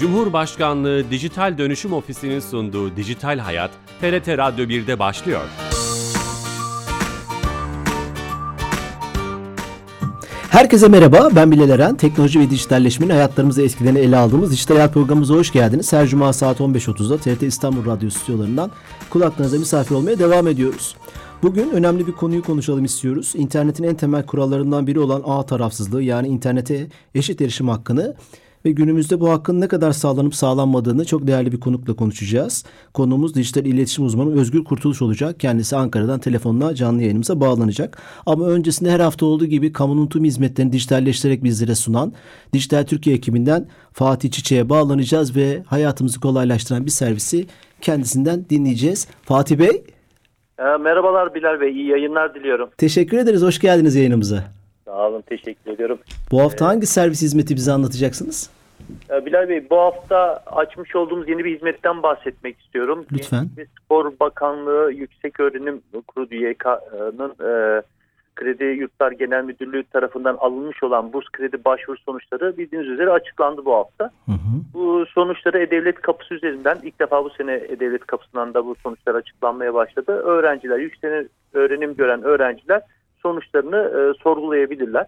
Cumhurbaşkanlığı 0.00 1.10
Dijital 1.10 1.58
Dönüşüm 1.58 1.92
Ofisi'nin 1.92 2.40
sunduğu 2.40 2.96
Dijital 2.96 3.38
Hayat, 3.38 3.70
TRT 4.00 4.28
Radyo 4.28 4.64
1'de 4.64 4.98
başlıyor. 4.98 5.40
Herkese 10.50 10.88
merhaba, 10.88 11.28
ben 11.36 11.50
Bilal 11.50 11.70
Eren. 11.70 11.96
Teknoloji 11.96 12.40
ve 12.40 12.50
dijitalleşmenin 12.50 13.10
hayatlarımızı 13.10 13.62
etkilerini 13.62 13.98
ele 13.98 14.16
aldığımız 14.16 14.52
Dijital 14.52 14.74
Hayat 14.74 14.94
programımıza 14.94 15.34
hoş 15.34 15.52
geldiniz. 15.52 15.92
Her 15.92 16.06
cuma 16.06 16.32
saat 16.32 16.60
15.30'da 16.60 17.18
TRT 17.18 17.42
İstanbul 17.42 17.86
Radyo 17.86 18.10
stüdyolarından 18.10 18.70
kulaklarınıza 19.10 19.58
misafir 19.58 19.94
olmaya 19.94 20.18
devam 20.18 20.48
ediyoruz. 20.48 20.96
Bugün 21.42 21.70
önemli 21.70 22.06
bir 22.06 22.12
konuyu 22.12 22.42
konuşalım 22.42 22.84
istiyoruz. 22.84 23.32
İnternetin 23.36 23.84
en 23.84 23.94
temel 23.94 24.26
kurallarından 24.26 24.86
biri 24.86 25.00
olan 25.00 25.22
ağ 25.26 25.46
tarafsızlığı 25.46 26.02
yani 26.02 26.28
internete 26.28 26.88
eşit 27.14 27.40
erişim 27.40 27.68
hakkını 27.68 28.16
ve 28.64 28.70
günümüzde 28.70 29.20
bu 29.20 29.30
hakkın 29.30 29.60
ne 29.60 29.68
kadar 29.68 29.92
sağlanıp 29.92 30.34
sağlanmadığını 30.34 31.04
çok 31.04 31.26
değerli 31.26 31.52
bir 31.52 31.60
konukla 31.60 31.96
konuşacağız. 31.96 32.64
Konuğumuz 32.94 33.34
dijital 33.34 33.66
iletişim 33.66 34.04
uzmanı 34.04 34.40
Özgür 34.40 34.64
Kurtuluş 34.64 35.02
olacak. 35.02 35.40
Kendisi 35.40 35.76
Ankara'dan 35.76 36.20
telefonla 36.20 36.74
canlı 36.74 37.02
yayınımıza 37.02 37.40
bağlanacak. 37.40 38.02
Ama 38.26 38.46
öncesinde 38.46 38.90
her 38.90 39.00
hafta 39.00 39.26
olduğu 39.26 39.46
gibi 39.46 39.72
kamunun 39.72 40.06
tüm 40.06 40.24
hizmetlerini 40.24 40.72
dijitalleştirerek 40.72 41.44
bizlere 41.44 41.74
sunan 41.74 42.12
Dijital 42.52 42.84
Türkiye 42.84 43.16
ekibinden 43.16 43.68
Fatih 43.92 44.30
Çiçek'e 44.30 44.68
bağlanacağız 44.68 45.36
ve 45.36 45.62
hayatımızı 45.66 46.20
kolaylaştıran 46.20 46.86
bir 46.86 46.90
servisi 46.90 47.46
kendisinden 47.80 48.44
dinleyeceğiz. 48.50 49.08
Fatih 49.22 49.58
Bey. 49.58 49.84
Ee, 50.58 50.62
merhabalar 50.62 51.34
Bilal 51.34 51.60
Bey, 51.60 51.72
iyi 51.72 51.86
yayınlar 51.86 52.34
diliyorum. 52.34 52.70
Teşekkür 52.78 53.18
ederiz, 53.18 53.42
hoş 53.42 53.58
geldiniz 53.58 53.94
yayınımıza. 53.94 54.59
Sağ 54.90 55.08
olun, 55.08 55.20
teşekkür 55.20 55.70
ediyorum. 55.70 55.98
Bu 56.30 56.40
hafta 56.40 56.66
hangi 56.66 56.86
servis 56.86 57.22
hizmeti 57.22 57.56
bize 57.56 57.72
anlatacaksınız? 57.72 58.50
Ee, 59.10 59.26
Bilal 59.26 59.48
Bey, 59.48 59.70
bu 59.70 59.76
hafta 59.76 60.42
açmış 60.46 60.96
olduğumuz 60.96 61.28
yeni 61.28 61.44
bir 61.44 61.54
hizmetten 61.54 62.02
bahsetmek 62.02 62.60
istiyorum. 62.60 63.06
Lütfen. 63.12 63.40
Gençlik 63.40 63.58
ve 63.58 63.66
Spor 63.84 64.12
Bakanlığı 64.20 64.92
Yüksek 64.92 65.40
Öğrenim 65.40 65.82
Kurulu 66.06 66.34
YK'nın 66.34 67.30
e, 67.30 67.82
Kredi 68.34 68.64
Yurtlar 68.64 69.12
Genel 69.12 69.44
Müdürlüğü 69.44 69.84
tarafından 69.84 70.36
alınmış 70.40 70.82
olan 70.82 71.12
burs 71.12 71.26
kredi 71.32 71.64
başvuru 71.64 71.98
sonuçları 71.98 72.58
bildiğiniz 72.58 72.88
üzere 72.88 73.10
açıklandı 73.10 73.64
bu 73.64 73.74
hafta. 73.74 74.04
Hı 74.26 74.32
hı. 74.32 74.60
Bu 74.74 75.06
sonuçları 75.06 75.58
E-Devlet 75.58 76.00
Kapısı 76.00 76.34
üzerinden 76.34 76.78
ilk 76.82 77.00
defa 77.00 77.24
bu 77.24 77.30
sene 77.30 77.54
E-Devlet 77.54 78.06
Kapısı'ndan 78.06 78.54
da 78.54 78.66
bu 78.66 78.74
sonuçlar 78.82 79.14
açıklanmaya 79.14 79.74
başladı. 79.74 80.12
Öğrenciler, 80.12 80.78
yüksek 80.78 81.26
öğrenim 81.52 81.94
gören 81.94 82.22
öğrenciler 82.22 82.82
sonuçlarını 83.22 83.76
e, 83.76 84.22
sorgulayabilirler. 84.22 85.06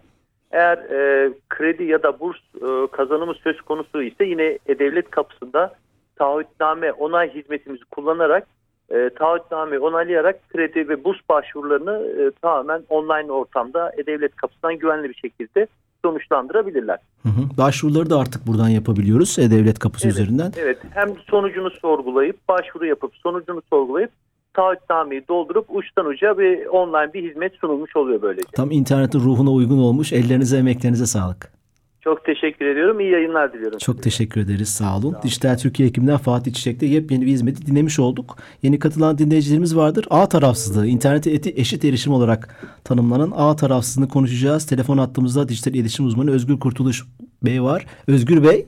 Eğer 0.51 0.77
e, 0.77 1.31
kredi 1.49 1.83
ya 1.83 2.03
da 2.03 2.19
burs 2.19 2.37
e, 2.37 2.91
kazanımı 2.91 3.33
söz 3.33 3.61
konusu 3.61 4.03
ise 4.03 4.25
yine 4.25 4.59
E-Devlet 4.65 5.11
Kapısı'nda 5.11 5.73
taahhütname 6.15 6.91
onay 6.91 7.33
hizmetimizi 7.33 7.85
kullanarak 7.85 8.47
e, 8.89 9.09
taahhütname 9.09 9.79
onaylayarak 9.79 10.49
kredi 10.49 10.89
ve 10.89 11.03
burs 11.03 11.17
başvurularını 11.29 12.21
e, 12.21 12.31
tamamen 12.41 12.83
online 12.89 13.31
ortamda 13.31 13.91
E-Devlet 13.97 14.35
Kapısı'ndan 14.35 14.77
güvenli 14.77 15.09
bir 15.09 15.15
şekilde 15.15 15.67
sonuçlandırabilirler. 16.05 16.99
Hı 17.23 17.29
hı. 17.29 17.57
Başvuruları 17.57 18.09
da 18.09 18.19
artık 18.19 18.47
buradan 18.47 18.69
yapabiliyoruz 18.69 19.39
E-Devlet 19.39 19.79
kapısı 19.79 20.07
Evet, 20.07 20.15
üzerinden. 20.15 20.51
Evet 20.57 20.77
hem 20.93 21.09
sonucunu 21.29 21.69
sorgulayıp 21.69 22.47
başvuru 22.47 22.85
yapıp 22.85 23.15
sonucunu 23.15 23.61
sorgulayıp 23.69 24.11
taahhütnameyi 24.53 25.27
doldurup 25.27 25.65
uçtan 25.69 26.05
uca 26.05 26.37
bir 26.37 26.65
online 26.65 27.13
bir 27.13 27.29
hizmet 27.29 27.53
sunulmuş 27.55 27.95
oluyor 27.95 28.21
böylece. 28.21 28.47
Tam 28.55 28.71
internetin 28.71 29.19
ruhuna 29.19 29.51
uygun 29.51 29.77
olmuş. 29.77 30.13
Ellerinize 30.13 30.57
emeklerinize 30.57 31.05
sağlık. 31.05 31.53
Çok 32.01 32.25
teşekkür 32.25 32.65
ediyorum. 32.65 32.99
İyi 32.99 33.11
yayınlar 33.11 33.53
diliyorum. 33.53 33.77
Çok 33.77 34.03
teşekkür 34.03 34.41
ederiz. 34.41 34.69
Sağ 34.69 34.97
olun. 34.97 35.15
Dijital 35.23 35.57
Türkiye 35.57 35.89
ekibinden 35.89 36.17
Fatih 36.17 36.53
Çiçek'te 36.53 36.85
yepyeni 36.85 37.21
bir 37.25 37.31
hizmeti 37.31 37.65
dinlemiş 37.65 37.99
olduk. 37.99 38.37
Yeni 38.63 38.79
katılan 38.79 39.17
dinleyicilerimiz 39.17 39.77
vardır. 39.77 40.05
Ağ 40.09 40.29
tarafsızlığı, 40.29 40.87
internete 40.87 41.31
eti 41.31 41.53
eşit 41.57 41.85
erişim 41.85 42.13
olarak 42.13 42.55
tanımlanan 42.83 43.33
ağ 43.35 43.55
tarafsızlığını 43.55 44.09
konuşacağız. 44.09 44.65
Telefon 44.65 44.97
hattımızda 44.97 45.49
dijital 45.49 45.73
iletişim 45.73 46.05
uzmanı 46.05 46.31
Özgür 46.31 46.59
Kurtuluş 46.59 47.03
Bey 47.43 47.63
var. 47.63 47.85
Özgür 48.07 48.43
Bey, 48.43 48.65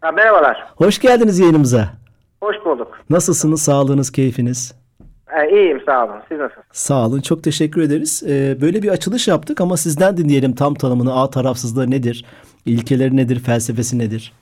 Ha, 0.00 0.12
merhabalar. 0.12 0.66
hoş 0.76 0.98
geldiniz 0.98 1.38
yayınımıza. 1.38 1.88
Hoş 2.42 2.56
bulduk. 2.64 3.00
Nasılsınız? 3.10 3.62
Sağlığınız, 3.62 4.12
keyfiniz? 4.12 4.74
Ee, 5.36 5.50
iyiyim 5.50 5.82
sağ 5.86 6.04
olun. 6.04 6.16
Siz 6.28 6.38
nasılsınız? 6.38 6.66
Sağ 6.72 7.06
olun. 7.06 7.20
Çok 7.20 7.44
teşekkür 7.44 7.82
ederiz. 7.82 8.22
Ee, 8.28 8.60
böyle 8.60 8.82
bir 8.82 8.88
açılış 8.88 9.28
yaptık 9.28 9.60
ama 9.60 9.76
sizden 9.76 10.16
dinleyelim 10.16 10.54
tam 10.54 10.74
tanımını. 10.74 11.20
Ağ 11.20 11.30
tarafsızlığı 11.30 11.90
nedir? 11.90 12.24
İlkeleri 12.66 13.16
nedir? 13.16 13.40
Felsefesi 13.40 13.98
nedir? 13.98 14.32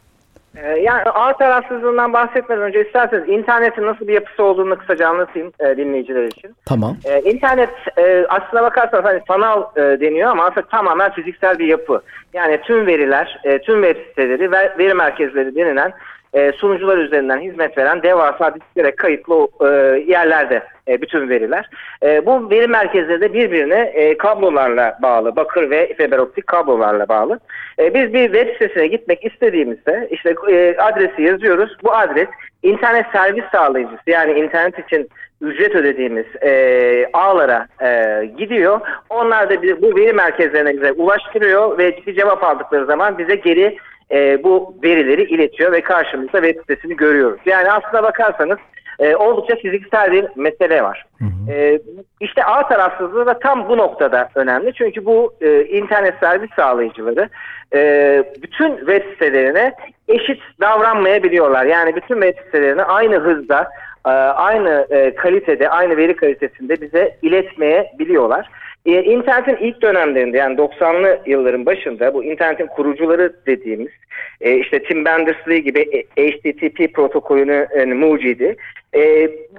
Ee, 0.56 0.68
yani 0.68 1.02
ağ 1.02 1.36
tarafsızlığından 1.36 2.12
bahsetmeden 2.12 2.62
önce 2.62 2.86
isterseniz 2.86 3.28
internetin 3.28 3.86
nasıl 3.86 4.08
bir 4.08 4.12
yapısı 4.12 4.42
olduğunu 4.42 4.78
kısaca 4.78 5.08
anlatayım 5.08 5.52
e, 5.60 5.76
dinleyiciler 5.76 6.24
için. 6.24 6.50
Tamam. 6.64 6.96
Ee, 7.04 7.20
internet 7.20 7.70
e, 7.98 8.26
aslına 8.28 8.62
bakarsanız 8.62 9.04
hani 9.04 9.20
sanal 9.28 9.62
e, 9.76 9.80
deniyor 9.80 10.30
ama 10.30 10.44
aslında 10.44 10.66
tamamen 10.66 11.12
fiziksel 11.12 11.58
bir 11.58 11.66
yapı. 11.66 12.00
Yani 12.32 12.60
tüm 12.62 12.86
veriler, 12.86 13.40
e, 13.44 13.58
tüm 13.58 13.82
web 13.82 14.08
siteleri 14.08 14.52
ve 14.52 14.72
veri 14.78 14.94
merkezleri 14.94 15.54
denilen 15.54 15.92
e, 16.34 16.52
sunucular 16.52 16.98
üzerinden 16.98 17.38
hizmet 17.40 17.78
veren 17.78 18.02
devasa 18.02 18.54
disklere 18.54 18.90
kayıtlı 18.96 19.48
e, 19.60 19.66
yerlerde 20.12 20.62
e, 20.88 21.02
bütün 21.02 21.28
veriler. 21.28 21.70
E, 22.02 22.26
bu 22.26 22.50
veri 22.50 22.66
merkezleri 22.68 23.20
de 23.20 23.32
birbirine 23.32 24.14
kablolarla 24.18 24.98
bağlı, 25.02 25.36
bakır 25.36 25.70
ve 25.70 25.94
fiber 25.94 26.18
optik 26.18 26.46
kablolarla 26.46 27.08
bağlı. 27.08 27.40
Biz 27.78 28.12
bir 28.12 28.32
web 28.32 28.52
sitesine 28.52 28.86
gitmek 28.86 29.24
istediğimizde 29.24 30.08
işte 30.10 30.34
adresi 30.78 31.22
yazıyoruz. 31.22 31.76
Bu 31.84 31.94
adres 31.94 32.28
internet 32.62 33.06
servis 33.12 33.44
sağlayıcısı 33.52 34.02
yani 34.06 34.38
internet 34.40 34.78
için 34.78 35.08
ücret 35.40 35.74
ödediğimiz 35.74 36.26
e, 36.42 37.10
ağlara 37.12 37.66
e, 37.82 38.24
gidiyor. 38.38 38.80
Onlar 39.10 39.50
da 39.50 39.62
bize- 39.62 39.82
bu 39.82 39.96
veri 39.96 40.12
merkezlerine 40.12 40.74
bize 40.76 40.92
ulaştırıyor 40.92 41.78
ve 41.78 41.96
bir 42.06 42.14
cevap 42.14 42.44
aldıkları 42.44 42.86
zaman 42.86 43.18
bize 43.18 43.34
geri 43.34 43.76
e, 44.10 44.42
bu 44.44 44.74
verileri 44.82 45.22
iletiyor 45.22 45.72
ve 45.72 45.80
karşımızda 45.80 46.42
web 46.42 46.60
sitesini 46.60 46.96
görüyoruz. 46.96 47.40
Yani 47.46 47.70
aslına 47.70 48.02
bakarsanız 48.02 48.58
e, 48.98 49.16
oldukça 49.16 49.56
fiziksel 49.56 50.12
bir 50.12 50.26
mesele 50.36 50.82
var. 50.82 51.06
E, 51.50 51.80
işte 52.20 52.44
ağ 52.44 52.68
tarafsızlığı 52.68 53.26
da 53.26 53.38
tam 53.38 53.68
bu 53.68 53.76
noktada 53.76 54.28
önemli. 54.34 54.72
Çünkü 54.72 55.04
bu 55.04 55.34
e, 55.40 55.64
internet 55.64 56.14
servis 56.20 56.50
sağlayıcıları 56.56 57.28
e, 57.74 58.24
bütün 58.42 58.76
web 58.76 59.02
sitelerine 59.12 59.74
eşit 60.08 60.40
davranmayabiliyorlar. 60.60 61.64
Yani 61.64 61.96
bütün 61.96 62.20
web 62.20 62.44
sitelerini 62.44 62.82
aynı 62.82 63.16
hızda, 63.16 63.70
e, 64.06 64.10
aynı 64.10 64.86
e, 64.90 65.14
kalitede, 65.14 65.68
aynı 65.68 65.96
veri 65.96 66.16
kalitesinde 66.16 66.80
bize 66.80 67.16
iletmeyebiliyorlar. 67.22 68.50
E, 68.86 69.02
internetin 69.02 69.66
ilk 69.66 69.82
dönemlerinde 69.82 70.36
yani 70.36 70.56
90'lı 70.56 71.18
yılların 71.26 71.66
başında 71.66 72.14
bu 72.14 72.24
internetin 72.24 72.66
kurucuları 72.66 73.32
dediğimiz 73.46 73.92
e, 74.40 74.56
işte 74.56 74.82
Tim 74.82 75.04
Berners-Lee 75.04 75.58
gibi 75.58 76.06
e, 76.16 76.30
HTTP 76.30 76.94
protokolünü 76.94 77.66
e, 77.70 77.84
mucidi 77.84 78.56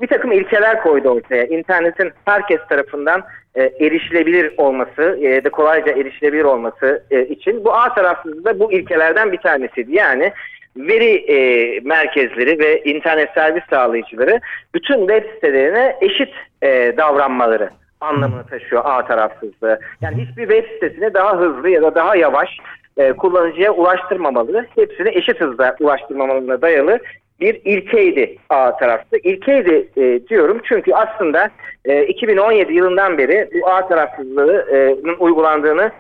bir 0.02 0.08
takım 0.08 0.32
ilkeler 0.32 0.82
koydu 0.82 1.10
ortaya. 1.10 1.46
İnternetin 1.46 2.12
herkes 2.26 2.60
tarafından 2.70 3.24
erişilebilir 3.56 4.54
olması 4.58 5.20
e, 5.22 5.44
de 5.44 5.50
kolayca 5.50 5.92
erişilebilir 5.92 6.44
olması 6.44 7.04
için 7.30 7.66
bu 7.66 7.74
ağ 7.74 7.94
tarafsızlığı 7.94 8.46
da 8.46 8.60
bu 8.60 8.72
ilkelerden 8.72 9.32
bir 9.32 9.38
tanesiydi. 9.38 9.96
Yani 9.96 10.32
veri 10.78 11.82
merkezleri 11.84 12.60
ve 12.60 12.84
internet 12.84 13.30
servis 13.34 13.64
sağlayıcıları 13.70 14.40
bütün 14.74 15.00
web 15.00 15.24
sitelerine 15.34 15.96
eşit 16.02 16.30
e, 16.62 16.94
davranmaları 16.98 17.70
anlamını 18.02 18.44
taşıyor 18.44 18.82
ağ 18.86 19.06
tarafsızlığı. 19.06 19.80
Yani 20.02 20.26
hiçbir 20.26 20.48
web 20.50 20.74
sitesine 20.74 21.14
daha 21.14 21.38
hızlı 21.38 21.70
ya 21.70 21.82
da 21.82 21.96
daha 21.96 22.16
yavaş 22.16 22.58
e, 22.98 23.14
kullanıcıya 23.14 23.72
ulaştırmamalı. 23.72 24.66
Hepsini 24.76 25.10
eşit 25.10 25.42
hızda 25.42 25.76
ulaştırmamalarına 25.80 26.62
dayalı 26.62 27.00
bir 27.40 27.62
ilkeydi 27.66 28.38
ağ 28.50 28.78
tarafı. 28.78 29.18
İlkeydi 29.18 29.88
e, 29.98 30.28
diyorum 30.28 30.62
çünkü 30.64 30.94
aslında 30.94 31.50
e, 31.86 32.06
2017 32.06 32.74
yılından 32.74 33.18
beri 33.18 33.50
bu 33.54 33.70
ağ 33.70 33.88
tarafsızlığının 33.88 35.16
uygulandığını 35.20 35.92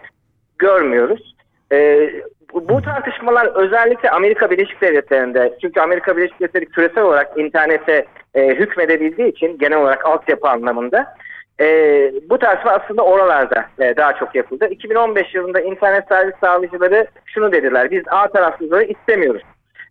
görmüyoruz. 0.57 1.35
E, 1.71 2.09
bu, 2.53 2.69
bu 2.69 2.81
tartışmalar 2.81 3.45
özellikle 3.55 4.11
Amerika 4.11 4.51
Birleşik 4.51 4.81
Devletleri'nde 4.81 5.57
çünkü 5.61 5.79
Amerika 5.79 6.17
Birleşik 6.17 6.39
Devletleri 6.39 6.65
küresel 6.65 7.03
olarak 7.03 7.37
internete 7.37 8.05
e, 8.35 8.47
hükmedebildiği 8.47 9.27
için 9.27 9.57
genel 9.57 9.77
olarak 9.77 10.05
altyapı 10.05 10.49
anlamında 10.49 11.15
e, 11.61 12.11
bu 12.29 12.37
tartışma 12.37 12.71
aslında 12.71 13.01
oralarda 13.01 13.65
e, 13.79 13.97
daha 13.97 14.13
çok 14.13 14.35
yapıldı. 14.35 14.67
2015 14.67 15.35
yılında 15.35 15.61
internet 15.61 16.07
servis 16.07 16.35
sağlayıcıları 16.41 17.07
şunu 17.25 17.51
dediler. 17.51 17.91
Biz 17.91 18.03
A 18.07 18.27
tarafsızlığı 18.27 18.83
istemiyoruz. 18.83 19.41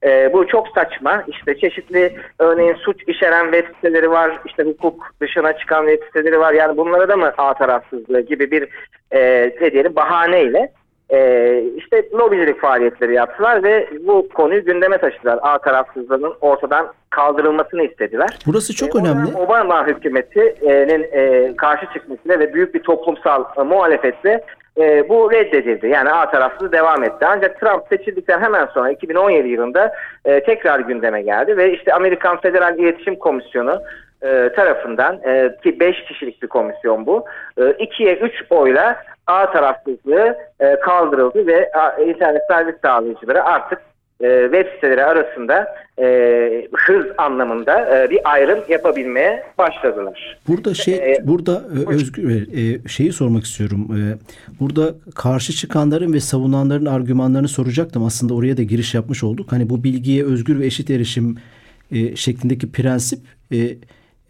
E, 0.03 0.33
bu 0.33 0.47
çok 0.47 0.69
saçma. 0.69 1.25
İşte 1.27 1.59
çeşitli 1.59 2.17
örneğin 2.39 2.75
suç 2.75 3.03
içeren 3.07 3.53
web 3.53 3.75
siteleri 3.75 4.11
var. 4.11 4.41
İşte 4.45 4.63
hukuk 4.63 5.11
dışına 5.21 5.59
çıkan 5.59 5.87
web 5.87 6.07
siteleri 6.07 6.41
var. 6.41 6.53
Yani 6.53 6.77
bunlara 6.77 7.09
da 7.09 7.17
mı 7.17 7.33
A 7.39 7.55
tarafsızlığı 7.55 8.21
gibi 8.21 8.51
bir 8.51 8.69
e, 9.11 9.53
ne 9.61 9.73
diyelim 9.73 9.97
bahaneyle 9.97 10.73
e, 11.11 11.63
işte 11.77 12.03
lobicilik 12.15 12.61
faaliyetleri 12.61 13.15
yaptılar 13.15 13.63
ve 13.63 13.89
bu 14.07 14.29
konuyu 14.29 14.65
gündeme 14.65 14.99
taşıdılar. 14.99 15.39
A 15.43 15.59
tarafsızlığının 15.59 16.35
ortadan 16.41 16.87
kaldırılmasını 17.11 17.83
istediler. 17.83 18.29
Burası 18.47 18.75
çok 18.75 18.97
E, 18.97 18.99
önemli. 18.99 19.29
Obama- 19.37 19.87
hükümetinin 19.87 21.07
e, 21.13 21.57
karşı 21.57 21.87
çıkmasıyla 21.93 22.39
ve 22.39 22.55
büyük 22.55 22.75
bir 22.75 22.83
toplumsal 22.83 23.45
e, 23.59 23.63
muhalefetle 23.63 24.45
e, 24.81 25.09
bu 25.09 25.33
reddedildi. 25.33 25.89
Yani 25.89 26.11
A 26.13 26.31
tarafsız 26.31 26.73
devam 26.73 27.05
etti. 27.05 27.27
Ancak 27.27 27.61
Trump 27.61 27.83
seçildikten 27.89 28.41
hemen 28.41 28.67
sonra 28.67 28.91
2017 28.91 29.49
yılında 29.49 29.93
e, 30.25 30.41
tekrar 30.41 30.81
gündeme 30.81 31.23
geldi 31.23 31.57
ve 31.57 31.73
işte 31.73 31.95
Amerikan 31.95 32.41
Federal 32.41 32.79
İletişim 32.79 33.17
Komisyonu 33.17 33.83
e, 34.23 34.53
tarafından 34.57 35.21
e, 35.25 35.57
ki 35.63 35.81
5 35.81 36.05
kişilik 36.05 36.43
bir 36.43 36.49
komisyon 36.49 37.07
bu. 37.07 37.25
2'ye 37.59 38.17
3 38.17 38.33
oyla 38.51 38.97
A 39.27 39.53
tarafsızlığı 39.53 40.37
e, 40.61 40.81
kaldırıldı 40.81 41.47
ve 41.47 41.71
a, 41.73 42.03
internet 42.03 42.43
servis 42.51 42.75
sağlayıcıları 42.83 43.45
artık 43.45 43.79
e, 44.21 44.43
web 44.53 44.67
siteleri 44.75 45.05
arasında 45.05 45.77
e, 45.99 46.69
hız 46.73 47.07
anlamında 47.19 48.05
e, 48.05 48.11
bir 48.11 48.21
ayrım 48.25 48.59
yapabilmeye 48.69 49.43
başladılar. 49.59 50.39
Burada 50.49 50.75
şey 50.75 50.95
Ee, 50.95 51.19
burada 51.25 51.53
e, 51.53 51.95
Özgür 51.95 52.29
Bey, 52.29 52.75
e, 52.85 52.89
şeyi 52.89 53.13
sormak 53.13 53.45
istiyorum. 53.45 53.89
E, 53.93 54.01
Burada 54.61 54.95
karşı 55.15 55.53
çıkanların 55.53 56.13
ve 56.13 56.21
savunanların 56.21 56.87
argümanlarını 56.87 57.49
soracaktım. 57.49 58.05
Aslında 58.05 58.35
oraya 58.35 58.57
da 58.57 58.63
giriş 58.63 58.95
yapmış 58.95 59.25
olduk. 59.25 59.53
Hani 59.53 59.71
bu 59.71 59.85
bilgiye 59.85 60.25
özgür 60.25 60.61
ve 60.61 60.67
eşit 60.67 60.91
erişim 60.91 61.37
e, 61.93 62.17
şeklindeki 62.17 62.73
prensip 62.73 63.19
e, 63.51 63.57
e, 63.57 63.77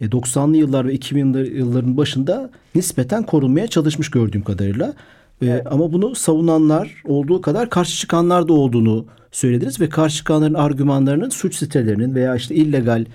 90'lı 0.01 0.57
yıllar 0.57 0.87
ve 0.87 0.95
2000'li 0.95 1.57
yılların 1.57 1.97
başında 1.97 2.49
nispeten 2.75 3.23
korunmaya 3.23 3.67
çalışmış 3.67 4.11
gördüğüm 4.11 4.43
kadarıyla. 4.43 4.93
E, 5.41 5.61
Ama 5.65 5.93
bunu 5.93 6.15
savunanlar 6.15 7.01
olduğu 7.05 7.41
kadar 7.41 7.69
karşı 7.69 7.97
çıkanlar 7.97 8.47
da 8.47 8.53
olduğunu 8.53 9.05
söylediniz 9.31 9.81
ve 9.81 9.89
karşı 9.89 10.17
çıkanların 10.17 10.53
argümanlarının 10.53 11.29
suç 11.29 11.55
sitelerinin 11.55 12.15
veya 12.15 12.35
işte 12.35 12.55
illegal 12.55 13.05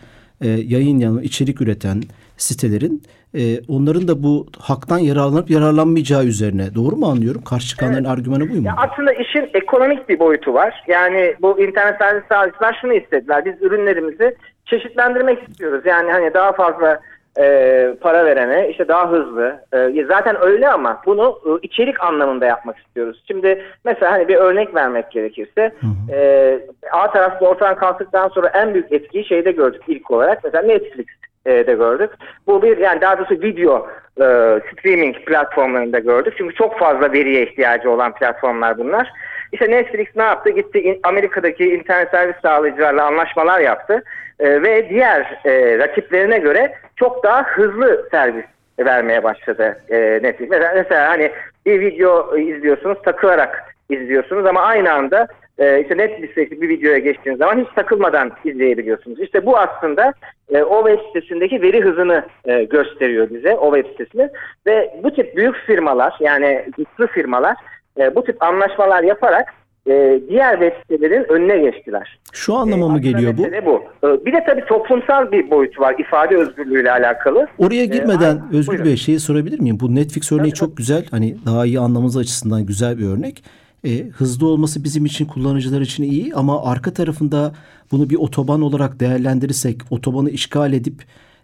e, 0.40 0.48
yayın 0.48 0.98
yanı 0.98 1.22
içerik 1.22 1.60
üreten 1.60 2.02
sitelerin 2.36 3.02
e, 3.34 3.60
onların 3.68 4.08
da 4.08 4.22
bu 4.22 4.46
haktan 4.58 4.98
yararlanıp 4.98 5.50
yararlanmayacağı 5.50 6.24
üzerine. 6.24 6.74
Doğru 6.74 6.96
mu 6.96 7.06
anlıyorum? 7.06 7.42
Karşı 7.42 7.68
çıkanların 7.68 8.04
argümanı 8.04 8.50
bu 8.50 8.54
mu? 8.54 8.66
Ya 8.66 8.74
aslında 8.76 9.12
işin 9.12 9.50
ekonomik 9.54 10.08
bir 10.08 10.18
boyutu 10.18 10.54
var. 10.54 10.84
Yani 10.88 11.34
bu 11.42 11.60
internet 11.60 11.98
servis 11.98 12.24
sağlayıcılar 12.28 12.78
şunu 12.80 12.94
istediler. 12.94 13.44
Biz 13.44 13.54
ürünlerimizi 13.60 14.36
çeşitlendirmek 14.66 15.48
istiyoruz. 15.48 15.86
Yani 15.86 16.12
hani 16.12 16.34
daha 16.34 16.52
fazla 16.52 17.00
e, 17.38 17.96
para 18.00 18.24
verene 18.24 18.68
işte 18.68 18.88
daha 18.88 19.10
hızlı. 19.10 19.64
E, 19.72 20.04
zaten 20.04 20.36
öyle 20.42 20.68
ama 20.68 21.02
bunu 21.06 21.38
e, 21.46 21.66
içerik 21.66 22.04
anlamında 22.04 22.46
yapmak 22.46 22.78
istiyoruz. 22.78 23.22
Şimdi 23.26 23.64
mesela 23.84 24.12
hani 24.12 24.28
bir 24.28 24.36
örnek 24.36 24.74
vermek 24.74 25.10
gerekirse 25.10 25.72
e, 26.12 26.58
A 26.92 27.10
tarafı 27.12 27.44
ortadan 27.44 27.76
kalktıktan 27.76 28.28
sonra 28.28 28.48
en 28.48 28.74
büyük 28.74 28.92
etkiyi 28.92 29.24
şeyde 29.24 29.52
gördük 29.52 29.82
ilk 29.88 30.10
olarak. 30.10 30.44
Mesela 30.44 30.62
Netflix 30.66 31.06
e, 31.46 31.66
de 31.66 31.74
gördük. 31.74 32.10
Bu 32.46 32.62
bir 32.62 32.78
yani 32.78 33.00
daha 33.00 33.18
doğrusu 33.18 33.34
video 33.34 33.88
e, 34.20 34.24
streaming 34.72 35.16
platformlarında 35.16 35.98
gördük. 35.98 36.34
Çünkü 36.38 36.54
çok 36.54 36.78
fazla 36.78 37.12
veriye 37.12 37.42
ihtiyacı 37.42 37.90
olan 37.90 38.14
platformlar 38.14 38.78
bunlar. 38.78 39.12
İşte 39.52 39.70
Netflix 39.70 40.06
ne 40.16 40.22
yaptı? 40.22 40.50
Gitti 40.50 41.00
Amerika'daki 41.02 41.74
internet 41.74 42.10
servis 42.10 42.36
sağlayıcılarla 42.42 43.04
anlaşmalar 43.06 43.60
yaptı. 43.60 44.02
E, 44.42 44.62
ve 44.62 44.88
diğer 44.88 45.40
e, 45.44 45.78
rakiplerine 45.78 46.38
göre 46.38 46.72
çok 46.96 47.24
daha 47.24 47.42
hızlı 47.42 48.08
servis 48.10 48.44
vermeye 48.78 49.22
başladı 49.22 49.76
e, 49.88 49.98
Netflix. 50.22 50.50
Mesela, 50.50 50.72
mesela 50.74 51.08
hani 51.08 51.30
bir 51.66 51.80
video 51.80 52.38
izliyorsunuz 52.38 52.98
takılarak 53.02 53.74
izliyorsunuz 53.88 54.46
ama 54.46 54.60
aynı 54.60 54.92
anda 54.92 55.28
e, 55.58 55.80
işte 55.80 55.96
Netflix'teki 55.96 56.62
bir 56.62 56.68
videoya 56.68 56.98
geçtiğiniz 56.98 57.38
zaman 57.38 57.58
hiç 57.58 57.68
takılmadan 57.74 58.32
izleyebiliyorsunuz. 58.44 59.20
İşte 59.20 59.46
bu 59.46 59.58
aslında 59.58 60.12
e, 60.54 60.62
o 60.62 60.88
web 60.88 61.06
sitesindeki 61.06 61.62
veri 61.62 61.80
hızını 61.80 62.22
e, 62.44 62.64
gösteriyor 62.64 63.30
bize 63.30 63.54
o 63.54 63.74
web 63.74 63.90
sitesini 63.90 64.28
ve 64.66 64.94
bu 65.02 65.14
tip 65.14 65.36
büyük 65.36 65.56
firmalar 65.56 66.14
yani 66.20 66.64
güçlü 66.78 67.06
firmalar 67.06 67.56
e, 67.98 68.14
bu 68.14 68.24
tip 68.24 68.42
anlaşmalar 68.42 69.02
yaparak 69.02 69.54
e, 69.86 70.20
diğer 70.28 70.52
web 70.60 70.72
sitelerin 70.82 71.24
önüne 71.32 71.70
geçtiler. 71.70 72.18
Şu 72.32 72.54
anlama 72.54 72.88
mı 72.88 72.94
Aslında 72.94 73.10
geliyor 73.10 73.38
bu? 73.38 73.42
bu. 73.66 74.06
E, 74.08 74.26
Bir 74.26 74.32
de 74.32 74.44
tabii 74.46 74.64
toplumsal 74.68 75.32
bir 75.32 75.50
boyutu 75.50 75.80
var 75.80 75.94
ifade 75.98 76.36
özgürlüğüyle 76.36 76.90
alakalı. 76.92 77.46
Oraya 77.58 77.84
girmeden 77.84 78.28
aynen. 78.36 78.52
Özgür 78.52 78.68
Buyurun. 78.72 78.86
Bey 78.86 78.96
şeyi 78.96 79.20
sorabilir 79.20 79.60
miyim? 79.60 79.78
Bu 79.80 79.94
Netflix 79.94 80.32
örneği 80.32 80.52
çok 80.52 80.76
güzel. 80.76 81.04
Hani 81.10 81.36
daha 81.46 81.66
iyi 81.66 81.80
anlamamız 81.80 82.16
açısından 82.16 82.66
güzel 82.66 82.98
bir 82.98 83.06
örnek. 83.06 83.44
E, 83.84 84.02
hızlı 84.08 84.46
olması 84.46 84.84
bizim 84.84 85.04
için 85.04 85.26
kullanıcılar 85.26 85.80
için 85.80 86.02
iyi 86.02 86.34
ama 86.34 86.64
arka 86.70 86.92
tarafında 86.92 87.52
bunu 87.92 88.10
bir 88.10 88.16
otoban 88.16 88.62
olarak 88.62 89.00
değerlendirirsek 89.00 89.80
otobanı 89.90 90.30
işgal 90.30 90.72
edip 90.72 90.94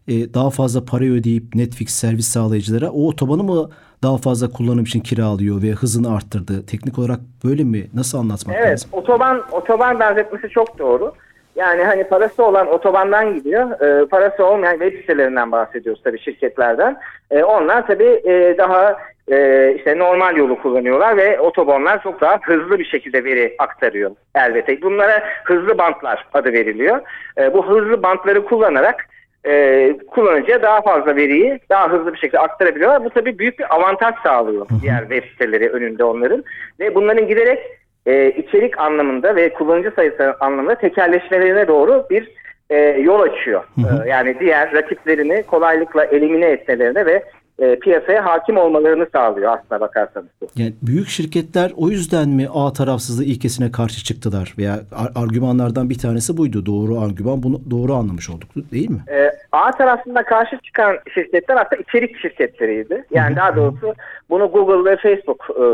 e, 0.08 0.34
daha 0.34 0.50
fazla 0.50 0.84
para 0.84 1.04
ödeyip 1.04 1.54
Netflix 1.54 1.90
servis 1.90 2.28
sağlayıcılara 2.28 2.90
o 2.90 3.08
otobanı 3.08 3.42
mı 3.42 3.70
daha 4.02 4.16
fazla 4.16 4.48
kullanım 4.50 4.84
için 4.84 5.00
kiralıyor 5.00 5.62
ve 5.62 5.68
hızını 5.70 6.16
arttırdı? 6.16 6.66
Teknik 6.66 6.98
olarak 6.98 7.20
böyle 7.44 7.64
mi? 7.64 7.86
Nasıl 7.94 8.18
anlatmak 8.18 8.56
Evet, 8.56 8.72
lazım? 8.72 8.90
otoban 8.92 9.42
otoban 9.52 10.00
benzetmesi 10.00 10.48
çok 10.48 10.78
doğru. 10.78 11.12
Yani 11.56 11.82
hani 11.84 12.04
parası 12.04 12.44
olan 12.44 12.66
otobandan 12.66 13.34
gidiyor, 13.34 13.80
e, 13.80 14.06
parası 14.06 14.44
olmayan 14.44 14.78
web 14.78 15.00
sitelerinden 15.00 15.52
bahsediyoruz 15.52 16.02
tabii 16.04 16.20
şirketlerden. 16.20 16.96
E, 17.30 17.42
onlar 17.42 17.86
tabii 17.86 18.22
e, 18.24 18.54
daha 18.58 18.96
e, 19.30 19.74
işte 19.78 19.98
normal 19.98 20.36
yolu 20.36 20.62
kullanıyorlar 20.62 21.16
ve 21.16 21.40
otobanlar 21.40 22.02
çok 22.02 22.20
daha 22.20 22.38
hızlı 22.42 22.78
bir 22.78 22.84
şekilde 22.84 23.24
veri 23.24 23.54
aktarıyor 23.58 24.10
elbette. 24.34 24.82
Bunlara 24.82 25.22
hızlı 25.44 25.78
bantlar 25.78 26.26
adı 26.34 26.52
veriliyor. 26.52 27.00
E, 27.38 27.54
bu 27.54 27.66
hızlı 27.68 28.02
bantları 28.02 28.44
kullanarak 28.44 29.08
e, 29.46 29.98
kullanıcıya 30.10 30.62
daha 30.62 30.80
fazla 30.80 31.16
veriyi 31.16 31.60
daha 31.70 31.90
hızlı 31.90 32.12
bir 32.12 32.18
şekilde 32.18 32.38
aktarabiliyorlar. 32.38 33.04
Bu 33.04 33.10
tabii 33.10 33.38
büyük 33.38 33.58
bir 33.58 33.74
avantaj 33.74 34.14
sağlıyor 34.22 34.66
diğer 34.82 35.00
web 35.00 35.24
siteleri 35.30 35.68
önünde 35.68 36.04
onların. 36.04 36.44
Ve 36.80 36.94
bunların 36.94 37.28
giderek 37.28 37.58
e, 38.06 38.30
içerik 38.30 38.78
anlamında 38.78 39.36
ve 39.36 39.52
kullanıcı 39.52 39.90
sayısı 39.96 40.36
anlamında 40.40 40.74
tekelleşmelerine 40.74 41.68
doğru 41.68 42.06
bir 42.10 42.28
e, 42.70 42.76
yol 42.78 43.20
açıyor. 43.20 43.64
E, 43.78 44.08
yani 44.08 44.40
diğer 44.40 44.72
rakiplerini 44.72 45.42
kolaylıkla 45.42 46.04
elimine 46.04 46.46
etmelerine 46.46 47.06
ve 47.06 47.22
e, 47.58 47.78
piyasaya 47.78 48.24
hakim 48.24 48.56
olmalarını 48.56 49.06
sağlıyor 49.12 49.58
aslına 49.58 49.80
bakarsanız. 49.80 50.28
Yani 50.56 50.72
büyük 50.82 51.08
şirketler 51.08 51.72
o 51.76 51.88
yüzden 51.88 52.28
mi 52.28 52.46
A 52.54 52.72
tarafsızlığı 52.72 53.24
ilkesine 53.24 53.72
karşı 53.72 54.04
çıktılar 54.04 54.54
veya 54.58 54.72
ar- 54.72 55.22
argümanlardan 55.24 55.90
bir 55.90 55.98
tanesi 55.98 56.36
buydu. 56.36 56.66
Doğru 56.66 57.00
argüman 57.00 57.42
bunu 57.42 57.60
doğru 57.70 57.94
anlamış 57.94 58.30
olduk 58.30 58.48
değil 58.72 58.90
mi? 58.90 59.00
E, 59.10 59.30
A 59.52 59.70
tarafında 59.70 60.22
karşı 60.22 60.58
çıkan 60.58 60.98
şirketler 61.14 61.56
aslında 61.56 61.82
içerik 61.82 62.18
şirketleriydi. 62.18 63.04
Yani 63.10 63.36
daha 63.36 63.56
doğrusu 63.56 63.94
bunu 64.30 64.46
Google 64.50 64.90
ve 64.90 64.96
Facebook 64.96 65.46
e, 65.50 65.64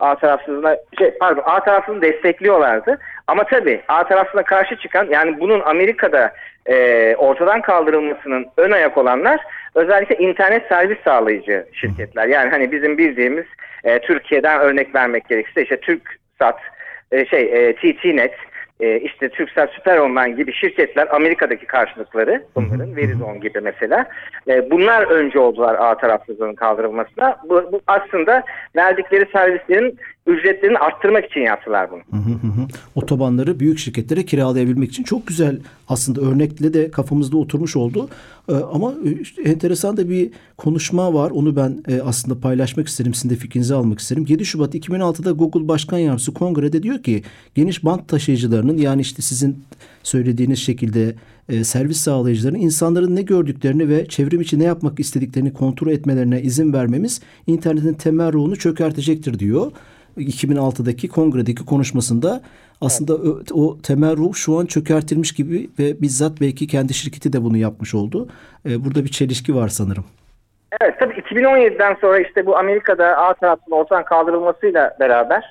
A 0.00 0.14
tarafsızına 0.18 0.76
şey 0.98 1.10
pardon 1.18 1.42
A 1.46 1.64
tarafını 1.64 2.02
destekliyorlardı. 2.02 2.98
Ama 3.26 3.44
tabii 3.44 3.80
A 3.88 4.08
tarafına 4.08 4.42
karşı 4.42 4.76
çıkan 4.76 5.06
yani 5.10 5.40
bunun 5.40 5.60
Amerika'da 5.60 6.32
e, 6.66 7.16
ortadan 7.16 7.60
kaldırılmasının 7.62 8.46
ön 8.56 8.70
ayak 8.70 8.98
olanlar 8.98 9.40
özellikle 9.74 10.16
internet 10.16 10.68
servis 10.68 10.98
sağlayıcı 11.04 11.66
şirketler. 11.72 12.26
Yani 12.26 12.50
hani 12.50 12.72
bizim 12.72 12.98
bildiğimiz 12.98 13.44
e, 13.84 13.98
Türkiye'den 13.98 14.60
örnek 14.60 14.94
vermek 14.94 15.28
gerekirse 15.28 15.62
işte 15.62 15.80
TürkSat, 15.80 16.60
e, 17.12 17.26
şey 17.26 17.42
e, 17.42 17.76
TTNet, 17.76 18.34
e, 18.80 19.00
işte 19.00 19.28
Turkcell 19.28 19.66
Süper 19.66 19.98
Online 19.98 20.30
gibi 20.30 20.52
şirketler 20.52 21.08
Amerika'daki 21.10 21.66
karşılıkları 21.66 22.44
bunların 22.54 22.96
Verizon 22.96 23.40
gibi 23.40 23.60
mesela 23.60 24.06
e, 24.48 24.70
bunlar 24.70 25.02
önce 25.02 25.38
oldular 25.38 25.76
A 25.78 25.98
tarafsızlığının 25.98 26.54
kaldırılmasına. 26.54 27.36
Bu, 27.48 27.72
bu 27.72 27.80
aslında 27.86 28.42
verdikleri 28.76 29.26
servislerin 29.32 29.98
ücretlerini 30.32 30.78
arttırmak 30.78 31.24
için 31.24 31.40
yaptılar 31.40 31.90
bunu. 31.90 32.00
Otobanları 32.94 33.60
büyük 33.60 33.78
şirketlere 33.78 34.24
kiralayabilmek 34.24 34.90
için 34.90 35.04
çok 35.04 35.26
güzel 35.26 35.58
aslında 35.88 36.20
örnekle 36.20 36.74
de 36.74 36.90
kafamızda 36.90 37.36
oturmuş 37.36 37.76
oldu. 37.76 38.08
Ee, 38.48 38.52
ama 38.52 38.94
işte 39.20 39.42
enteresan 39.42 39.96
da 39.96 40.08
bir 40.08 40.30
konuşma 40.56 41.14
var. 41.14 41.30
Onu 41.30 41.56
ben 41.56 41.82
e, 41.88 42.00
aslında 42.00 42.40
paylaşmak 42.40 42.88
isterim. 42.88 43.14
Sizin 43.14 43.30
de 43.30 43.34
fikrinizi 43.34 43.74
almak 43.74 43.98
isterim. 43.98 44.26
7 44.28 44.44
Şubat 44.44 44.74
2006'da 44.74 45.30
Google 45.30 45.68
Başkan 45.68 45.98
Yardımcısı 45.98 46.34
kongrede 46.34 46.82
diyor 46.82 47.02
ki 47.02 47.22
geniş 47.54 47.84
bant 47.84 48.08
taşıyıcılarının 48.08 48.76
yani 48.76 49.00
işte 49.00 49.22
sizin 49.22 49.64
söylediğiniz 50.02 50.58
şekilde 50.58 51.14
e, 51.48 51.64
servis 51.64 52.00
sağlayıcılarının 52.00 52.58
insanların 52.58 53.16
ne 53.16 53.22
gördüklerini 53.22 53.88
ve 53.88 54.06
çevrim 54.06 54.40
içi 54.40 54.58
ne 54.58 54.64
yapmak 54.64 55.00
istediklerini 55.00 55.52
kontrol 55.52 55.88
etmelerine 55.88 56.42
izin 56.42 56.72
vermemiz 56.72 57.20
internetin 57.46 57.94
temel 57.94 58.32
ruhunu 58.32 58.56
çökertecektir 58.56 59.38
diyor. 59.38 59.72
2006'daki 60.18 61.08
kongredeki 61.08 61.64
konuşmasında 61.64 62.40
aslında 62.80 63.14
o, 63.14 63.40
o 63.54 63.78
temel 63.82 64.16
ruh 64.16 64.34
şu 64.34 64.58
an 64.58 64.66
çökertilmiş 64.66 65.32
gibi 65.32 65.70
ve 65.78 66.02
bizzat 66.02 66.40
belki 66.40 66.66
kendi 66.66 66.94
şirketi 66.94 67.32
de 67.32 67.42
bunu 67.42 67.56
yapmış 67.56 67.94
oldu. 67.94 68.28
E, 68.68 68.84
burada 68.84 69.04
bir 69.04 69.10
çelişki 69.10 69.54
var 69.54 69.68
sanırım. 69.68 70.04
Evet 70.80 70.94
tabii 70.98 71.14
2017'den 71.14 71.96
sonra 72.00 72.18
işte 72.18 72.46
bu 72.46 72.58
Amerika'da 72.58 73.16
A 73.16 73.34
tarafının 73.34 73.76
ortadan 73.76 74.04
kaldırılmasıyla 74.04 74.96
beraber 75.00 75.44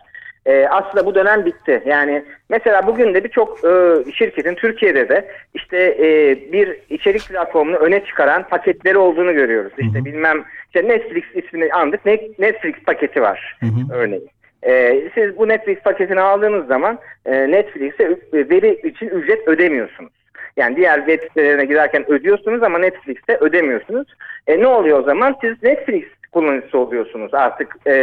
e, 0.45 0.67
aslında 0.67 1.05
bu 1.05 1.15
dönem 1.15 1.45
bitti. 1.45 1.83
Yani 1.85 2.23
mesela 2.49 2.87
bugün 2.87 3.13
de 3.13 3.23
birçok 3.23 3.59
e, 3.65 4.03
şirketin 4.11 4.55
Türkiye'de 4.55 5.09
de 5.09 5.31
işte 5.53 5.77
e, 5.77 6.37
bir 6.51 6.79
içerik 6.89 7.29
platformunu 7.29 7.75
öne 7.75 8.05
çıkaran 8.05 8.47
paketleri 8.47 8.97
olduğunu 8.97 9.33
görüyoruz. 9.33 9.71
İşte 9.77 10.05
bilmem 10.05 10.43
işte 10.65 10.87
Netflix 10.87 11.23
ismini 11.33 11.73
andık. 11.73 12.05
Netflix 12.39 12.75
paketi 12.85 13.21
var 13.21 13.57
örneğin. 13.93 14.29
E, 14.67 15.03
siz 15.15 15.37
bu 15.37 15.47
Netflix 15.47 15.79
paketini 15.79 16.21
aldığınız 16.21 16.67
zaman 16.67 16.99
e, 17.25 17.51
Netflix'e 17.51 18.17
veri 18.33 18.87
için 18.87 19.07
ücret 19.07 19.47
ödemiyorsunuz. 19.47 20.11
Yani 20.57 20.75
diğer 20.75 20.97
web 20.97 21.27
sitelerine 21.27 21.65
giderken 21.65 22.11
ödüyorsunuz 22.11 22.63
ama 22.63 22.79
Netflix'te 22.79 23.37
ödemiyorsunuz. 23.37 24.07
E, 24.47 24.59
ne 24.59 24.67
oluyor 24.67 24.99
o 24.99 25.03
zaman? 25.03 25.35
Siz 25.41 25.63
Netflix 25.63 26.03
kullanıcısı 26.31 26.77
oluyorsunuz 26.77 27.33
artık 27.33 27.75
e, 27.87 27.93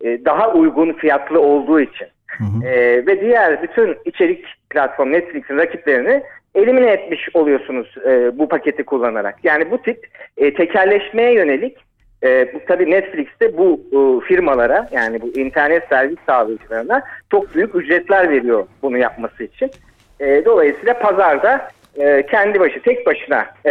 e, 0.00 0.24
daha 0.24 0.52
uygun 0.52 0.92
fiyatlı 0.92 1.40
olduğu 1.40 1.80
için. 1.80 2.06
Hı 2.26 2.44
hı. 2.44 2.66
E, 2.66 3.06
ve 3.06 3.20
diğer 3.20 3.62
bütün 3.62 3.96
içerik 4.04 4.44
platform 4.70 5.12
Netflix'in 5.12 5.56
rakiplerini 5.56 6.22
elimine 6.54 6.90
etmiş 6.90 7.28
oluyorsunuz 7.34 7.94
e, 8.06 8.38
bu 8.38 8.48
paketi 8.48 8.84
kullanarak. 8.84 9.36
Yani 9.44 9.70
bu 9.70 9.82
tip 9.82 10.06
e, 10.36 10.54
tekerleşmeye 10.54 11.34
yönelik 11.34 11.76
e, 12.24 12.54
bu 12.54 12.60
tabii 12.68 12.90
Netflix'te 12.90 13.56
bu 13.56 13.80
e, 13.92 14.26
firmalara 14.26 14.88
yani 14.92 15.22
bu 15.22 15.28
internet 15.38 15.88
servis 15.88 16.18
sağlayıcılarına 16.26 17.02
çok 17.30 17.54
büyük 17.54 17.74
ücretler 17.74 18.30
veriyor 18.30 18.66
bunu 18.82 18.98
yapması 18.98 19.44
için. 19.44 19.70
E, 20.20 20.44
dolayısıyla 20.44 20.98
pazarda 20.98 21.68
e, 21.96 22.26
kendi 22.26 22.60
başı 22.60 22.82
tek 22.82 23.06
başına 23.06 23.46
e, 23.66 23.70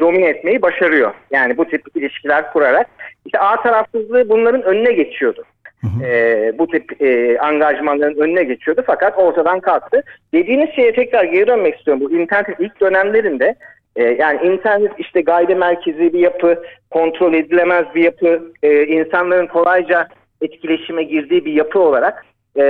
domine 0.00 0.26
etmeyi 0.26 0.62
başarıyor. 0.62 1.14
Yani 1.30 1.56
bu 1.56 1.64
tip 1.64 1.82
ilişkiler 1.94 2.52
kurarak. 2.52 2.86
İşte 3.26 3.38
A 3.38 3.62
tarafsızlığı 3.62 4.28
bunların 4.28 4.62
önüne 4.62 4.92
geçiyordu. 4.92 5.44
Hı 5.80 6.04
E, 6.04 6.52
bu 6.58 6.66
tip 6.66 7.02
e, 7.02 7.38
angajmanların 7.38 8.20
önüne 8.20 8.42
geçiyordu 8.44 8.82
fakat 8.86 9.18
ortadan 9.18 9.60
kalktı. 9.60 10.02
Dediğiniz 10.34 10.70
şeye 10.70 10.92
tekrar 10.92 11.24
geri 11.24 11.46
dönmek 11.46 11.76
istiyorum. 11.76 12.02
Bu 12.04 12.12
internetin 12.12 12.64
ilk 12.64 12.80
dönemlerinde 12.80 13.54
e, 14.00 14.16
yani 14.18 14.48
internet 14.54 14.92
işte 14.98 15.20
gayri 15.20 15.54
merkezi 15.54 16.12
bir 16.12 16.18
yapı, 16.18 16.62
kontrol 16.90 17.34
edilemez 17.34 17.84
bir 17.94 18.02
yapı, 18.02 18.52
e, 18.62 18.86
insanların 18.86 19.46
kolayca 19.46 20.08
etkileşime 20.40 21.02
girdiği 21.02 21.44
bir 21.44 21.52
yapı 21.52 21.78
olarak 21.78 22.24
e, 22.56 22.64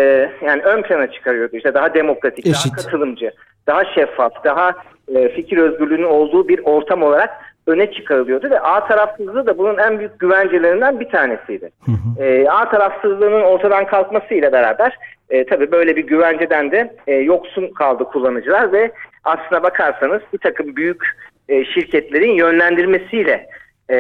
yani 0.46 0.62
ön 0.62 0.82
plana 0.82 1.10
çıkarıyordu. 1.10 1.56
İşte 1.56 1.74
daha 1.74 1.94
demokratik, 1.94 2.46
Eşit. 2.46 2.72
daha 2.72 2.76
katılımcı, 2.76 3.32
daha 3.66 3.84
şeffaf, 3.84 4.44
daha 4.44 4.72
e, 5.14 5.28
fikir 5.28 5.58
özgürlüğünün 5.58 6.04
olduğu 6.04 6.48
bir 6.48 6.60
ortam 6.64 7.02
olarak 7.02 7.30
öne 7.70 7.92
çıkarılıyordu 7.92 8.50
ve 8.50 8.60
A 8.60 8.86
tarafsızlığı 8.86 9.46
da 9.46 9.58
bunun 9.58 9.78
en 9.78 9.98
büyük 9.98 10.18
güvencelerinden 10.18 11.00
bir 11.00 11.08
tanesiydi. 11.08 11.70
Hı 11.84 11.92
hı. 11.92 12.24
E, 12.24 12.48
A 12.48 12.70
tarafsızlığının 12.70 13.42
ortadan 13.42 13.86
kalkmasıyla 13.86 14.52
beraber 14.52 14.98
e, 15.30 15.46
tabii 15.46 15.72
böyle 15.72 15.96
bir 15.96 16.06
güvenceden 16.06 16.70
de 16.70 16.94
e, 17.06 17.14
yoksun 17.14 17.68
kaldı 17.68 18.04
kullanıcılar 18.04 18.72
ve 18.72 18.90
aslına 19.24 19.62
bakarsanız 19.62 20.22
bir 20.32 20.38
takım 20.38 20.76
büyük 20.76 21.04
e, 21.48 21.64
şirketlerin 21.64 22.30
yönlendirmesiyle 22.32 23.46
e, 23.90 23.96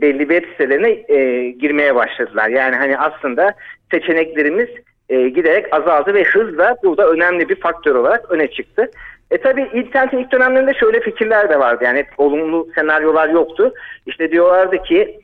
belli 0.00 0.18
web 0.18 0.44
sitelerine 0.50 0.90
e, 1.08 1.50
girmeye 1.50 1.94
başladılar. 1.94 2.48
Yani 2.48 2.76
hani 2.76 2.98
aslında 2.98 3.54
seçeneklerimiz 3.90 4.68
e, 5.08 5.28
giderek 5.28 5.74
azaldı 5.74 6.14
ve 6.14 6.24
hızla 6.24 6.76
burada 6.84 7.10
önemli 7.10 7.48
bir 7.48 7.60
faktör 7.60 7.94
olarak 7.94 8.30
öne 8.30 8.50
çıktı. 8.50 8.90
E 9.30 9.38
tabi 9.38 9.62
internetin 9.74 10.18
ilk 10.18 10.32
dönemlerinde 10.32 10.74
şöyle 10.74 11.00
fikirler 11.00 11.48
de 11.48 11.58
vardı. 11.58 11.84
Yani 11.84 11.98
hep 11.98 12.08
olumlu 12.18 12.68
senaryolar 12.74 13.28
yoktu. 13.28 13.74
İşte 14.06 14.30
diyorlardı 14.30 14.82
ki 14.82 15.20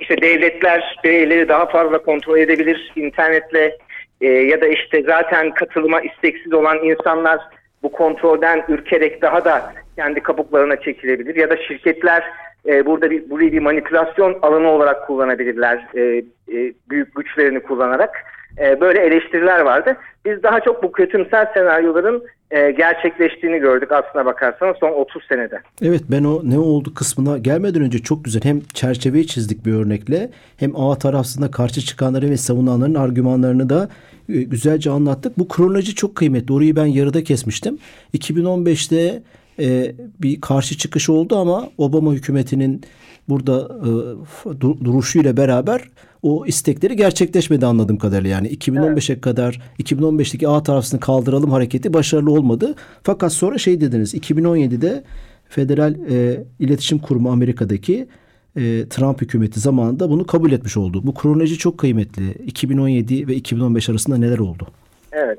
işte 0.00 0.22
devletler 0.22 0.98
bireyleri 1.04 1.48
daha 1.48 1.66
fazla 1.66 1.98
kontrol 1.98 2.38
edebilir 2.38 2.92
internetle 2.96 3.78
e, 4.20 4.28
ya 4.28 4.60
da 4.60 4.66
işte 4.66 5.02
zaten 5.02 5.54
katılıma 5.54 6.00
isteksiz 6.00 6.52
olan 6.52 6.84
insanlar 6.84 7.40
bu 7.82 7.92
kontrolden 7.92 8.64
ürkerek 8.68 9.22
daha 9.22 9.44
da 9.44 9.72
kendi 9.96 10.20
kabuklarına 10.20 10.80
çekilebilir 10.80 11.36
ya 11.36 11.50
da 11.50 11.56
şirketler 11.56 12.24
e, 12.66 12.86
burada 12.86 13.10
bir 13.10 13.30
burayı 13.30 13.52
bir 13.52 13.58
manipülasyon 13.58 14.38
alanı 14.42 14.68
olarak 14.68 15.06
kullanabilirler 15.06 15.86
e, 15.94 16.00
e, 16.00 16.72
büyük 16.90 17.14
güçlerini 17.14 17.60
kullanarak 17.60 18.24
e, 18.60 18.80
böyle 18.80 19.00
eleştiriler 19.00 19.60
vardı. 19.60 19.96
Biz 20.24 20.42
daha 20.42 20.60
çok 20.60 20.82
bu 20.82 20.92
kötümser 20.92 21.48
senaryoların 21.54 22.24
e, 22.50 22.70
gerçekleştiğini 22.70 23.58
gördük 23.58 23.92
aslına 23.92 24.26
bakarsanız 24.26 24.76
son 24.80 24.92
30 24.92 25.22
senede. 25.28 25.60
Evet 25.82 26.02
ben 26.10 26.24
o 26.24 26.40
ne 26.44 26.58
oldu 26.58 26.94
kısmına 26.94 27.38
gelmeden 27.38 27.82
önce 27.82 27.98
çok 27.98 28.24
güzel 28.24 28.42
hem 28.44 28.60
çerçeveyi 28.60 29.26
çizdik 29.26 29.66
bir 29.66 29.72
örnekle 29.72 30.30
hem 30.56 30.76
A 30.76 30.98
tarafında 30.98 31.50
karşı 31.50 31.80
çıkanları 31.80 32.30
ve 32.30 32.36
savunanların 32.36 32.94
argümanlarını 32.94 33.68
da 33.68 33.88
e, 34.28 34.42
güzelce 34.42 34.90
anlattık. 34.90 35.38
Bu 35.38 35.48
kronoloji 35.48 35.94
çok 35.94 36.16
kıymetli. 36.16 36.54
Orayı 36.54 36.76
ben 36.76 36.86
yarıda 36.86 37.24
kesmiştim. 37.24 37.78
2015'te 38.14 39.22
e, 39.58 39.92
bir 40.22 40.40
karşı 40.40 40.78
çıkış 40.78 41.10
oldu 41.10 41.36
ama 41.36 41.68
Obama 41.78 42.12
hükümetinin 42.12 42.82
burada 43.28 43.68
e, 43.80 44.84
duruşuyla 44.84 45.36
beraber 45.36 45.82
o 46.22 46.46
istekleri 46.46 46.96
gerçekleşmedi 46.96 47.66
anladığım 47.66 47.98
kadarıyla. 47.98 48.30
Yani 48.30 48.48
2015'e 48.48 49.12
evet. 49.12 49.20
kadar 49.20 49.60
2015'teki 49.82 50.48
A 50.48 50.62
tarafını 50.62 51.00
kaldıralım 51.00 51.50
hareketi 51.50 51.92
başarılı 51.92 52.30
olmadı. 52.30 52.74
Fakat 53.02 53.32
sonra 53.32 53.58
şey 53.58 53.80
dediniz 53.80 54.14
2017'de 54.14 55.04
Federal 55.48 55.94
e, 56.10 56.44
İletişim 56.58 56.98
Kurumu 56.98 57.30
Amerika'daki 57.30 58.08
e, 58.56 58.88
Trump 58.88 59.20
hükümeti 59.20 59.60
zamanında 59.60 60.10
bunu 60.10 60.26
kabul 60.26 60.52
etmiş 60.52 60.76
oldu. 60.76 61.00
Bu 61.04 61.14
kronoloji 61.14 61.58
çok 61.58 61.78
kıymetli. 61.78 62.32
2017 62.32 63.28
ve 63.28 63.34
2015 63.34 63.88
arasında 63.88 64.16
neler 64.16 64.38
oldu? 64.38 64.66
Evet. 65.12 65.38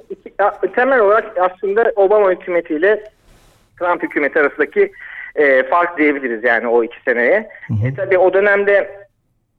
Temel 0.76 1.00
olarak 1.00 1.38
aslında 1.38 1.94
Obama 1.96 2.32
hükümetiyle 2.32 3.04
Trump 3.80 4.04
hükümeti 4.04 4.40
arasındaki 4.40 4.92
e, 5.38 5.64
fark 5.64 5.98
diyebiliriz 5.98 6.44
yani 6.44 6.68
o 6.68 6.84
iki 6.84 6.98
seneye. 7.06 7.50
Hı 7.68 7.74
hı. 7.74 7.88
E, 7.88 7.94
tabii 7.96 8.18
o 8.18 8.34
dönemde 8.34 9.08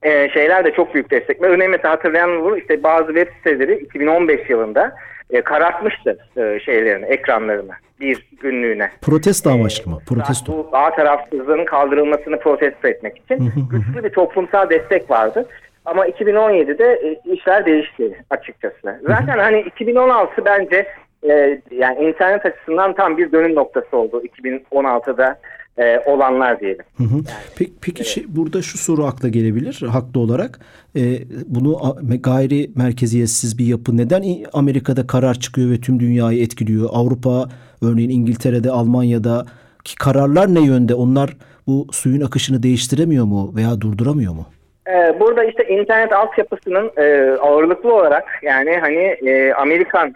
e, 0.03 0.29
şeyler 0.29 0.65
de 0.65 0.71
çok 0.71 0.93
büyük 0.93 1.11
destek. 1.11 1.41
Örneğin 1.41 1.71
mesela 1.71 1.93
hatırlayan 1.93 2.41
olur 2.41 2.57
işte 2.57 2.83
bazı 2.83 3.07
web 3.07 3.27
siteleri 3.37 3.75
2015 3.75 4.49
yılında 4.49 4.95
e, 5.29 5.41
karartmıştı 5.41 6.17
e, 6.37 6.59
şeylerini, 6.59 7.05
ekranlarını 7.05 7.73
bir 7.99 8.27
günlüğüne. 8.41 8.91
Protesto 9.01 9.49
amaçlı 9.49 9.91
mı? 9.91 9.99
Protesto. 10.07 10.53
Bu 10.53 10.69
ağ 10.71 10.95
tarafsızlığının 10.95 11.65
kaldırılmasını 11.65 12.39
protesto 12.39 12.87
etmek 12.87 13.17
için 13.17 13.53
güçlü 13.71 14.03
bir 14.03 14.09
toplumsal 14.09 14.69
destek 14.69 15.09
vardı. 15.09 15.45
Ama 15.85 16.07
2017'de 16.07 16.93
e, 16.93 17.33
işler 17.33 17.65
değişti 17.65 18.23
açıkçası. 18.29 18.99
Zaten 19.07 19.37
hani 19.37 19.61
2016 19.61 20.45
bence 20.45 20.87
e, 21.29 21.61
yani 21.71 21.99
internet 21.99 22.45
açısından 22.45 22.93
tam 22.95 23.17
bir 23.17 23.31
dönüm 23.31 23.55
noktası 23.55 23.97
oldu 23.97 24.23
2016'da 24.41 25.39
e, 25.79 25.99
olanlar 26.05 26.59
diyelim. 26.59 26.85
Hı 26.97 27.03
hı. 27.03 27.15
Yani, 27.15 27.25
peki 27.57 27.71
peki 27.81 28.01
evet. 28.01 28.11
şey, 28.11 28.23
burada 28.27 28.61
şu 28.61 28.77
soru 28.77 29.05
akla 29.05 29.27
gelebilir 29.27 29.81
haklı 29.91 30.19
olarak. 30.19 30.59
E, 30.95 31.01
bunu 31.45 31.95
gayri 32.19 32.71
merkeziyetsiz 32.75 33.57
bir 33.59 33.65
yapı 33.65 33.97
neden 33.97 34.23
Amerika'da 34.53 35.07
karar 35.07 35.33
çıkıyor 35.33 35.71
ve 35.71 35.81
tüm 35.81 35.99
dünyayı 35.99 36.43
etkiliyor? 36.43 36.89
Avrupa 36.91 37.45
örneğin 37.83 38.09
İngiltere'de, 38.09 38.71
Almanya'da 38.71 39.45
ki 39.83 39.95
kararlar 39.95 40.55
ne 40.55 40.61
yönde? 40.61 40.93
Onlar 40.93 41.37
bu 41.67 41.87
suyun 41.91 42.21
akışını 42.21 42.63
değiştiremiyor 42.63 43.25
mu 43.25 43.53
veya 43.55 43.81
durduramıyor 43.81 44.33
mu? 44.33 44.45
E, 44.87 45.19
burada 45.19 45.43
işte 45.43 45.67
internet 45.67 46.13
altyapısının 46.13 46.91
e, 46.97 47.37
ağırlıklı 47.41 47.95
olarak 47.95 48.39
yani 48.41 48.77
hani 48.77 49.17
e, 49.27 49.53
Amerikan 49.53 50.13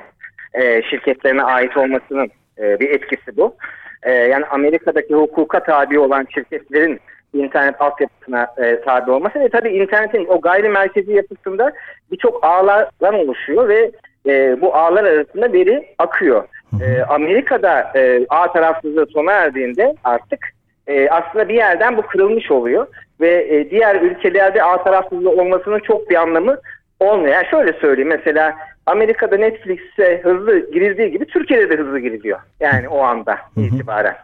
e, 0.54 0.82
şirketlerine 0.90 1.44
ait 1.44 1.78
olmasının 1.78 2.32
e, 2.60 2.80
bir 2.80 2.90
etkisi 2.90 3.38
bu. 3.38 3.56
E, 4.04 4.12
yani 4.12 4.46
Amerika'daki 4.46 5.14
hukuka 5.14 5.64
tabi 5.64 6.00
olan 6.00 6.28
şirketlerin 6.34 7.00
internet 7.34 7.82
altyapısına 7.82 8.48
e, 8.58 8.82
tabi 8.82 9.12
olması 9.12 9.40
ve 9.40 9.50
tabii 9.50 9.70
internetin 9.70 10.26
o 10.30 10.42
gayri 10.42 10.70
merkezi 10.70 11.14
yapısında 11.14 11.74
birçok 12.12 12.46
ağlardan 12.46 13.14
oluşuyor 13.14 13.70
ve 13.70 13.92
e, 14.26 14.62
bu 14.62 14.76
ağlar 14.76 15.04
arasında 15.04 15.54
veri 15.54 15.88
akıyor. 15.98 16.44
E, 16.82 17.02
Amerika'da 17.02 17.92
e, 17.96 18.26
ağ 18.30 18.54
tarafsızlığı 18.54 19.06
sona 19.06 19.32
erdiğinde 19.32 19.96
artık 20.04 20.40
e, 20.88 21.10
aslında 21.10 21.50
bir 21.50 21.54
yerden 21.54 21.98
bu 21.98 22.02
kırılmış 22.02 22.52
oluyor 22.52 22.88
ve 23.22 23.48
e, 23.50 23.70
diğer 23.70 23.96
ülkelerde 23.96 24.64
ağ 24.64 24.84
tarafsızlığı 24.84 25.32
olmasının 25.32 25.80
çok 25.80 26.10
bir 26.10 26.16
anlamı 26.16 26.58
olmuyor. 27.00 27.34
Yani 27.34 27.48
şöyle 27.52 27.74
söyleyeyim 27.74 28.10
mesela 28.10 28.56
Amerika'da 28.86 29.38
Netflix'e 29.38 30.22
hızlı 30.24 30.72
girildiği 30.72 31.12
gibi 31.12 31.26
Türkiye'de 31.26 31.70
de 31.70 31.82
hızlı 31.82 32.00
giriliyor. 32.00 32.40
Yani 32.60 32.90
o 32.90 33.00
anda 33.00 33.38
itibaren. 33.58 34.16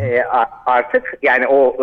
e, 0.00 0.22
artık 0.66 1.18
yani 1.22 1.46
o 1.46 1.76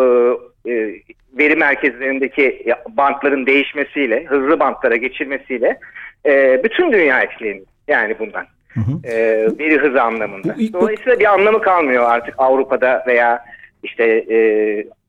e, 0.66 0.72
e, 0.72 0.94
veri 1.38 1.56
merkezlerindeki 1.56 2.66
bantların 2.88 3.46
değişmesiyle, 3.46 4.24
hızlı 4.24 4.60
bantlara 4.60 4.96
geçilmesiyle 4.96 5.78
e, 6.26 6.64
bütün 6.64 6.92
dünya 6.92 7.20
etkileniyor. 7.20 7.66
Yani 7.88 8.18
bundan. 8.18 8.46
E, 9.04 9.14
veri 9.58 9.78
hızı 9.78 10.02
anlamında. 10.02 10.56
Dolayısıyla 10.72 11.20
bir 11.20 11.32
anlamı 11.32 11.62
kalmıyor 11.62 12.04
artık 12.10 12.34
Avrupa'da 12.38 13.04
veya 13.06 13.44
işte 13.82 14.04
e, 14.30 14.38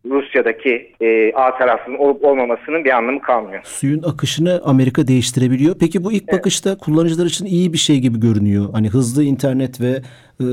Rusya'daki 0.06 0.92
e, 1.02 1.34
A 1.34 1.58
tarafının 1.58 1.98
olup 1.98 2.26
olmamasının 2.26 2.86
bir 2.86 2.98
anlamı 2.98 3.22
kalmıyor. 3.22 3.62
Suyun 3.64 4.04
akışını 4.04 4.62
Amerika 4.66 5.08
değiştirebiliyor. 5.08 5.76
Peki 5.80 6.04
bu 6.04 6.12
ilk 6.12 6.24
evet. 6.28 6.40
bakışta 6.40 6.78
kullanıcılar 6.78 7.26
için 7.26 7.46
iyi 7.46 7.74
bir 7.74 7.78
şey 7.78 8.00
gibi 8.00 8.20
görünüyor. 8.20 8.70
Hani 8.72 8.90
hızlı 8.90 9.24
internet 9.24 9.82
ve 9.82 10.02
e, 10.42 10.46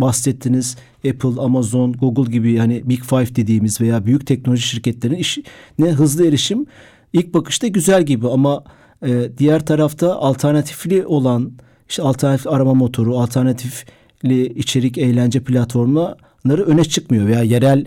bahsettiğiniz 0.00 0.78
Apple, 1.10 1.40
Amazon, 1.40 1.92
Google 1.92 2.32
gibi 2.32 2.56
hani 2.56 2.88
Big 2.88 3.02
Five 3.02 3.36
dediğimiz 3.36 3.80
veya 3.80 4.06
büyük 4.06 4.26
teknoloji 4.26 4.62
şirketlerinin 4.62 5.18
işine 5.18 5.90
hızlı 5.98 6.28
erişim 6.28 6.66
ilk 7.12 7.34
bakışta 7.34 7.66
güzel 7.66 8.02
gibi 8.02 8.28
ama 8.28 8.64
e, 9.02 9.08
diğer 9.38 9.66
tarafta 9.66 10.14
alternatifli 10.16 11.06
olan 11.06 11.52
işte 11.88 12.02
alternatif 12.02 12.46
arama 12.46 12.74
motoru, 12.74 13.18
alternatifli 13.18 14.46
içerik 14.46 14.98
eğlence 14.98 15.44
platformları 15.44 16.64
öne 16.66 16.84
çıkmıyor 16.84 17.26
veya 17.26 17.42
yerel 17.42 17.84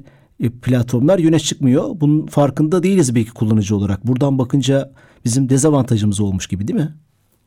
platformlar 0.64 1.20
yöne 1.20 1.40
çıkmıyor. 1.40 1.84
Bunun 1.94 2.28
farkında 2.28 2.84
değiliz 2.84 3.16
belki 3.16 3.34
kullanıcı 3.34 3.76
olarak. 3.76 4.04
Buradan 4.04 4.40
bakınca 4.40 4.90
bizim 5.26 5.50
dezavantajımız 5.50 6.22
olmuş 6.22 6.48
gibi 6.48 6.68
değil 6.68 6.80
mi? 6.80 6.90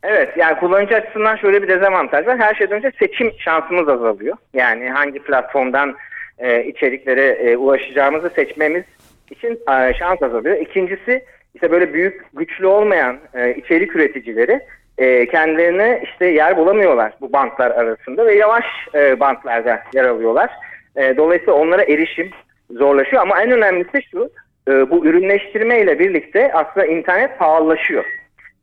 Evet 0.03 0.37
yani 0.37 0.59
kullanıcı 0.59 0.95
açısından 0.95 1.35
şöyle 1.35 1.63
bir 1.63 1.67
dezavantaj 1.67 2.27
var. 2.27 2.37
Her 2.39 2.55
şeyden 2.55 2.77
önce 2.77 2.91
seçim 2.99 3.31
şansımız 3.37 3.89
azalıyor. 3.89 4.37
Yani 4.53 4.89
hangi 4.89 5.19
platformdan 5.19 5.95
e, 6.37 6.63
içeriklere 6.63 7.27
e, 7.27 7.57
ulaşacağımızı 7.57 8.29
seçmemiz 8.29 8.83
için 9.31 9.59
e, 9.71 9.93
şans 9.93 10.21
azalıyor. 10.21 10.57
İkincisi 10.57 11.25
işte 11.55 11.71
böyle 11.71 11.93
büyük 11.93 12.25
güçlü 12.33 12.67
olmayan 12.67 13.17
e, 13.33 13.55
içerik 13.55 13.95
üreticileri 13.95 14.61
e, 14.97 15.25
kendilerine 15.27 16.01
işte 16.03 16.25
yer 16.25 16.57
bulamıyorlar 16.57 17.13
bu 17.21 17.33
banklar 17.33 17.71
arasında 17.71 18.25
ve 18.25 18.35
yavaş 18.35 18.65
e, 18.95 19.19
banklarda 19.19 19.83
yer 19.93 20.05
alıyorlar. 20.05 20.49
E, 20.95 21.17
dolayısıyla 21.17 21.53
onlara 21.53 21.83
erişim 21.83 22.29
zorlaşıyor 22.71 23.21
ama 23.21 23.41
en 23.41 23.51
önemlisi 23.51 24.01
şu 24.11 24.29
e, 24.67 24.91
bu 24.91 25.05
ürünleştirme 25.05 25.81
ile 25.81 25.99
birlikte 25.99 26.53
aslında 26.53 26.85
internet 26.85 27.39
pahalılaşıyor. 27.39 28.05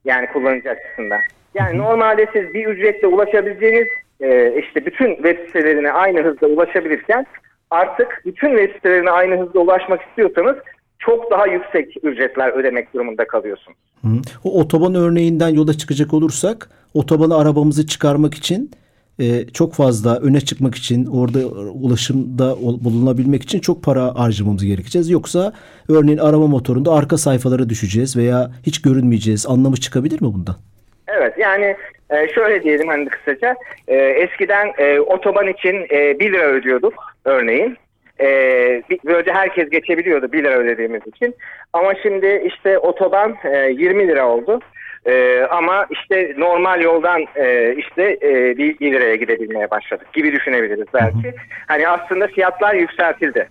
Yani 0.04 0.26
kullanıcı 0.32 0.70
açısından. 0.70 1.20
Yani 1.54 1.78
normalde 1.78 2.26
siz 2.32 2.54
bir 2.54 2.66
ücretle 2.66 3.06
ulaşabileceğiniz 3.06 3.88
e, 4.20 4.60
işte 4.60 4.86
bütün 4.86 5.14
web 5.14 5.46
sitelerine 5.46 5.92
aynı 5.92 6.22
hızda 6.22 6.46
ulaşabilirken 6.46 7.26
artık 7.70 8.22
bütün 8.26 8.48
web 8.56 8.74
sitelerine 8.74 9.10
aynı 9.10 9.36
hızda 9.36 9.58
ulaşmak 9.60 10.02
istiyorsanız 10.02 10.56
çok 10.98 11.30
daha 11.30 11.46
yüksek 11.46 11.96
ücretler 12.02 12.48
ödemek 12.48 12.94
durumunda 12.94 13.26
kalıyorsunuz. 13.26 13.78
Hı. 14.02 14.08
O 14.44 14.60
otoban 14.60 14.94
örneğinden 14.94 15.48
yola 15.48 15.74
çıkacak 15.74 16.14
olursak 16.14 16.68
otobana 16.94 17.36
arabamızı 17.36 17.86
çıkarmak 17.86 18.34
için 18.34 18.70
e, 19.20 19.46
çok 19.54 19.74
fazla 19.74 20.18
öne 20.20 20.40
çıkmak 20.40 20.74
için 20.74 21.06
orada 21.06 21.38
ulaşımda 21.72 22.56
bulunabilmek 22.60 23.42
için 23.42 23.60
çok 23.60 23.82
para 23.82 24.14
harcamamız 24.14 24.64
gerekeceğiz. 24.64 25.10
Yoksa 25.10 25.52
örneğin 25.88 26.18
arama 26.18 26.46
motorunda 26.46 26.92
arka 26.92 27.16
sayfalara 27.16 27.68
düşeceğiz 27.68 28.16
veya 28.16 28.50
hiç 28.66 28.82
görünmeyeceğiz. 28.82 29.46
Anlamı 29.46 29.76
çıkabilir 29.76 30.22
mi 30.22 30.28
bundan? 30.34 30.56
Evet 31.08 31.34
yani 31.38 31.76
e, 32.10 32.28
şöyle 32.28 32.62
diyelim 32.62 32.88
hani 32.88 33.08
kısaca 33.08 33.54
e, 33.88 33.96
eskiden 33.96 34.72
e, 34.78 35.00
otoban 35.00 35.48
için 35.48 35.86
e, 35.90 36.20
1 36.20 36.32
lira 36.32 36.44
ödüyorduk 36.44 36.94
örneğin. 37.24 37.76
E, 38.20 38.26
böylece 39.04 39.32
herkes 39.32 39.70
geçebiliyordu 39.70 40.32
1 40.32 40.44
lira 40.44 40.58
ödediğimiz 40.58 41.02
için. 41.06 41.34
Ama 41.72 41.94
şimdi 42.02 42.42
işte 42.46 42.78
otoban 42.78 43.36
e, 43.44 43.56
20 43.56 44.08
lira 44.08 44.28
oldu. 44.28 44.60
E, 45.06 45.42
ama 45.50 45.86
işte 45.90 46.34
normal 46.38 46.80
yoldan 46.80 47.24
e, 47.36 47.74
işte 47.74 48.18
e, 48.22 48.58
bir, 48.58 48.78
bir 48.78 48.92
liraya 48.92 49.16
gidebilmeye 49.16 49.70
başladık 49.70 50.12
gibi 50.12 50.32
düşünebiliriz 50.32 50.86
belki. 50.94 51.34
Hani 51.66 51.88
aslında 51.88 52.26
fiyatlar 52.26 52.74
yükseltildi. 52.74 53.48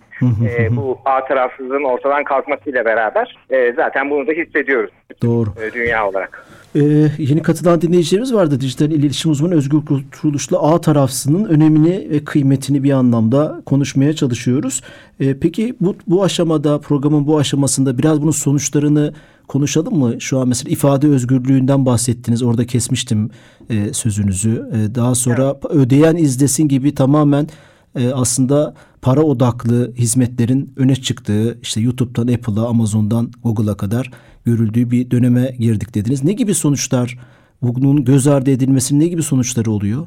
e, 0.48 0.76
bu 0.76 0.98
A 1.04 1.24
tarafsızlığın 1.24 1.84
ortadan 1.84 2.24
kalkmasıyla 2.24 2.84
beraber 2.84 3.36
e, 3.50 3.72
zaten 3.72 4.10
bunu 4.10 4.26
da 4.26 4.32
hissediyoruz. 4.32 4.90
Doğru. 5.22 5.48
E, 5.62 5.72
dünya 5.72 6.08
olarak. 6.08 6.46
Ee, 6.76 7.10
yeni 7.18 7.42
katılan 7.42 7.80
dinleyicilerimiz 7.80 8.34
vardı. 8.34 8.60
Dijital 8.60 8.90
iletişim 8.90 9.30
uzmanı 9.30 9.54
Özgür 9.54 9.80
Kurtuluş'la 9.84 10.62
A 10.62 10.80
tarafsının 10.80 11.44
önemini 11.44 12.10
ve 12.10 12.24
kıymetini 12.24 12.82
bir 12.82 12.90
anlamda 12.90 13.62
konuşmaya 13.66 14.12
çalışıyoruz. 14.12 14.80
Ee, 15.20 15.38
peki 15.38 15.74
bu, 15.80 15.96
bu 16.06 16.24
aşamada 16.24 16.78
programın 16.78 17.26
bu 17.26 17.38
aşamasında 17.38 17.98
biraz 17.98 18.22
bunun 18.22 18.30
sonuçlarını 18.30 19.14
konuşalım 19.48 19.98
mı? 19.98 20.20
Şu 20.20 20.38
an 20.38 20.48
mesela 20.48 20.70
ifade 20.70 21.08
özgürlüğünden 21.08 21.86
bahsettiniz. 21.86 22.42
Orada 22.42 22.66
kesmiştim 22.66 23.30
e, 23.70 23.92
sözünüzü. 23.92 24.68
E, 24.72 24.94
daha 24.94 25.14
sonra 25.14 25.56
evet. 25.62 25.76
ödeyen 25.76 26.16
izlesin 26.16 26.68
gibi 26.68 26.94
tamamen 26.94 27.48
e, 27.96 28.12
aslında 28.12 28.74
para 29.02 29.22
odaklı 29.22 29.94
hizmetlerin 29.94 30.72
öne 30.76 30.96
çıktığı 30.96 31.58
işte 31.62 31.80
YouTube'dan 31.80 32.34
Apple'a, 32.34 32.68
Amazon'dan 32.68 33.30
Google'a 33.42 33.74
kadar 33.76 34.10
görüldüğü 34.46 34.90
bir 34.90 35.10
döneme 35.10 35.50
girdik 35.58 35.94
dediniz. 35.94 36.24
Ne 36.24 36.32
gibi 36.32 36.54
sonuçlar 36.54 37.18
bunun 37.62 38.04
göz 38.04 38.28
ardı 38.28 38.50
edilmesinin 38.50 39.00
ne 39.00 39.06
gibi 39.06 39.22
sonuçları 39.22 39.70
oluyor? 39.70 40.06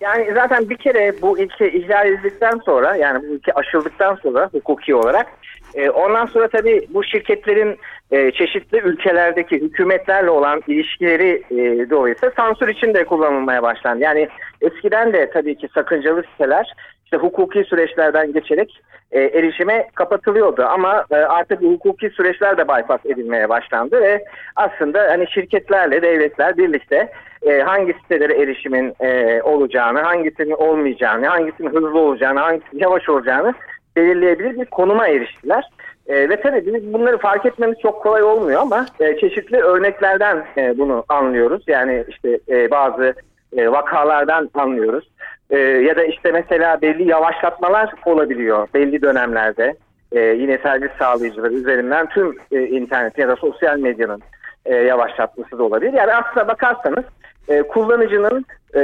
Yani 0.00 0.30
zaten 0.34 0.70
bir 0.70 0.76
kere 0.76 1.14
bu 1.22 1.38
ilke 1.38 1.72
ihlal 1.72 2.06
edildikten 2.06 2.60
sonra 2.64 2.96
yani 2.96 3.28
bu 3.28 3.34
ilke 3.34 3.52
aşıldıktan 3.52 4.18
sonra 4.22 4.48
hukuki 4.52 4.94
olarak 4.94 5.26
e, 5.74 5.90
ondan 5.90 6.26
sonra 6.26 6.48
tabii 6.48 6.86
bu 6.90 7.04
şirketlerin 7.04 7.78
e, 8.10 8.30
çeşitli 8.30 8.78
ülkelerdeki 8.78 9.56
hükümetlerle 9.56 10.30
olan 10.30 10.62
ilişkileri 10.66 11.42
e, 11.50 11.90
dolayısıyla 11.90 12.32
sansür 12.36 12.68
için 12.68 12.94
de 12.94 13.04
kullanılmaya 13.04 13.62
başlandı. 13.62 14.04
Yani 14.04 14.28
eskiden 14.60 15.12
de 15.12 15.30
tabii 15.30 15.54
ki 15.54 15.68
sakıncalı 15.74 16.22
siteler 16.22 16.72
işte 17.04 17.16
hukuki 17.16 17.64
süreçlerden 17.64 18.32
geçerek 18.32 18.80
e, 19.12 19.20
erişime 19.20 19.88
kapatılıyordu. 19.94 20.62
Ama 20.62 21.04
e, 21.10 21.14
artık 21.14 21.62
hukuki 21.62 22.10
süreçler 22.10 22.58
de 22.58 22.68
bypass 22.68 23.06
edilmeye 23.06 23.48
başlandı 23.48 24.00
ve 24.00 24.24
aslında 24.56 25.00
hani 25.10 25.30
şirketlerle 25.30 26.02
devletler 26.02 26.56
birlikte 26.56 27.12
e, 27.42 27.60
hangi 27.60 27.92
sitelere 27.92 28.42
erişimin 28.42 28.94
e, 29.00 29.42
olacağını, 29.42 30.00
hangisinin 30.00 30.50
olmayacağını, 30.50 31.26
hangisinin 31.26 31.70
hızlı 31.70 31.98
olacağını, 31.98 32.40
hangisinin 32.40 32.80
yavaş 32.80 33.08
olacağını 33.08 33.54
belirleyebilir 33.96 34.60
bir 34.60 34.64
konuma 34.64 35.08
eriştiler. 35.08 35.64
E, 36.06 36.28
ve 36.28 36.40
tabii 36.40 36.66
biz 36.66 36.92
bunları 36.92 37.18
fark 37.18 37.46
etmemiz 37.46 37.78
çok 37.78 38.02
kolay 38.02 38.22
olmuyor 38.22 38.60
ama 38.60 38.86
e, 39.00 39.16
çeşitli 39.18 39.56
örneklerden 39.56 40.44
e, 40.56 40.78
bunu 40.78 41.04
anlıyoruz. 41.08 41.64
Yani 41.66 42.04
işte 42.08 42.38
e, 42.48 42.70
bazı 42.70 43.14
e, 43.56 43.72
vakalardan 43.72 44.50
anlıyoruz. 44.54 45.08
E, 45.50 45.58
ya 45.58 45.96
da 45.96 46.04
işte 46.04 46.32
mesela 46.32 46.82
belli 46.82 47.10
yavaşlatmalar 47.10 47.92
olabiliyor 48.06 48.68
belli 48.74 49.02
dönemlerde. 49.02 49.76
E, 50.12 50.20
yine 50.20 50.58
servis 50.58 50.90
sağlayıcılar 50.98 51.50
üzerinden 51.50 52.08
tüm 52.08 52.38
e, 52.52 52.62
internet 52.66 53.18
ya 53.18 53.28
da 53.28 53.36
sosyal 53.36 53.78
medyanın 53.78 54.22
e, 54.66 54.74
yavaşlatması 54.74 55.58
da 55.58 55.62
olabilir. 55.62 55.92
Yani 55.92 56.14
aslına 56.14 56.48
bakarsanız 56.48 57.04
e, 57.48 57.62
kullanıcının 57.62 58.44
e, 58.74 58.80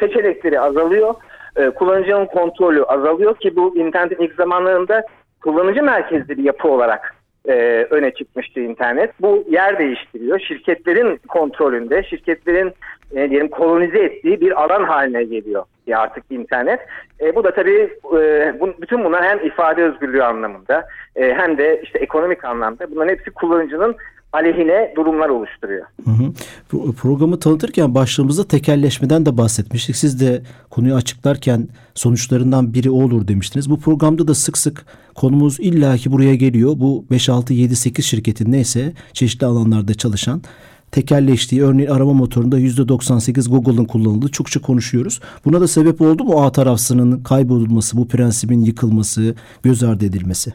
seçenekleri 0.00 0.60
azalıyor. 0.60 1.14
E, 1.56 1.70
kullanıcının 1.70 2.26
kontrolü 2.26 2.84
azalıyor 2.84 3.36
ki 3.36 3.56
bu 3.56 3.76
internetin 3.76 4.24
ilk 4.24 4.34
zamanlarında 4.34 5.02
kullanıcı 5.42 5.82
merkezli 5.82 6.38
bir 6.38 6.44
yapı 6.44 6.68
olarak 6.68 7.14
e, 7.50 7.86
öne 7.90 8.14
çıkmıştı 8.14 8.60
internet. 8.60 9.10
Bu 9.20 9.44
yer 9.50 9.78
değiştiriyor. 9.78 10.38
Şirketlerin 10.38 11.16
kontrolünde, 11.28 12.02
şirketlerin 12.02 12.72
e, 13.14 13.30
diyelim 13.30 13.48
kolonize 13.48 13.98
ettiği 13.98 14.40
bir 14.40 14.62
alan 14.62 14.84
haline 14.84 15.24
geliyor 15.24 15.64
artık 15.94 16.24
internet. 16.30 16.80
E, 17.20 17.34
bu 17.34 17.44
da 17.44 17.54
tabii 17.54 17.90
e, 18.18 18.54
bu, 18.60 18.74
bütün 18.80 19.04
bunlar 19.04 19.24
hem 19.24 19.46
ifade 19.46 19.82
özgürlüğü 19.84 20.22
anlamında 20.22 20.88
e, 21.16 21.34
hem 21.34 21.58
de 21.58 21.80
işte 21.82 21.98
ekonomik 21.98 22.44
anlamda 22.44 22.90
bunların 22.90 23.12
hepsi 23.12 23.30
kullanıcının 23.30 23.96
aleyhine 24.32 24.92
durumlar 24.96 25.28
oluşturuyor. 25.28 25.86
Hı 26.04 26.10
hı. 26.10 26.92
Programı 26.92 27.38
tanıtırken 27.38 27.94
başlığımızda 27.94 28.44
tekelleşmeden 28.48 29.26
de 29.26 29.36
bahsetmiştik. 29.36 29.96
Siz 29.96 30.20
de 30.20 30.42
konuyu 30.70 30.94
açıklarken 30.94 31.68
sonuçlarından 31.94 32.74
biri 32.74 32.90
olur 32.90 33.28
demiştiniz. 33.28 33.70
Bu 33.70 33.80
programda 33.80 34.28
da 34.28 34.34
sık 34.34 34.58
sık 34.58 34.86
konumuz 35.14 35.60
illaki 35.60 36.12
buraya 36.12 36.34
geliyor. 36.34 36.72
Bu 36.76 37.04
5, 37.10 37.28
6, 37.28 37.54
7, 37.54 37.76
8 37.76 38.04
şirketin 38.04 38.52
neyse 38.52 38.92
çeşitli 39.12 39.46
alanlarda 39.46 39.94
çalışan 39.94 40.42
tekelleştiği 40.90 41.62
örneğin 41.62 41.90
arama 41.90 42.12
motorunda 42.12 42.60
%98 42.60 43.50
Google'ın 43.50 43.84
kullanıldığı 43.84 44.28
çokça 44.28 44.60
konuşuyoruz. 44.60 45.20
Buna 45.44 45.60
da 45.60 45.68
sebep 45.68 46.00
oldu 46.00 46.24
mu 46.24 46.42
A 46.42 46.52
tarafsının 46.52 47.22
kaybolması, 47.22 47.96
bu 47.96 48.08
prensibin 48.08 48.60
yıkılması, 48.60 49.34
göz 49.62 49.82
ardı 49.82 50.04
edilmesi? 50.04 50.52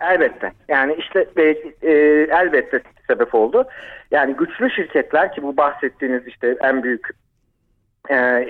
Elbette. 0.00 0.52
Yani 0.68 0.94
işte 0.98 1.26
e, 1.82 1.92
elbette 2.30 2.80
sebep 3.06 3.34
oldu. 3.34 3.68
Yani 4.10 4.34
güçlü 4.36 4.70
şirketler 4.70 5.32
ki 5.32 5.42
bu 5.42 5.56
bahsettiğiniz 5.56 6.26
işte 6.26 6.56
en 6.60 6.82
büyük 6.82 7.08
e, 8.10 8.48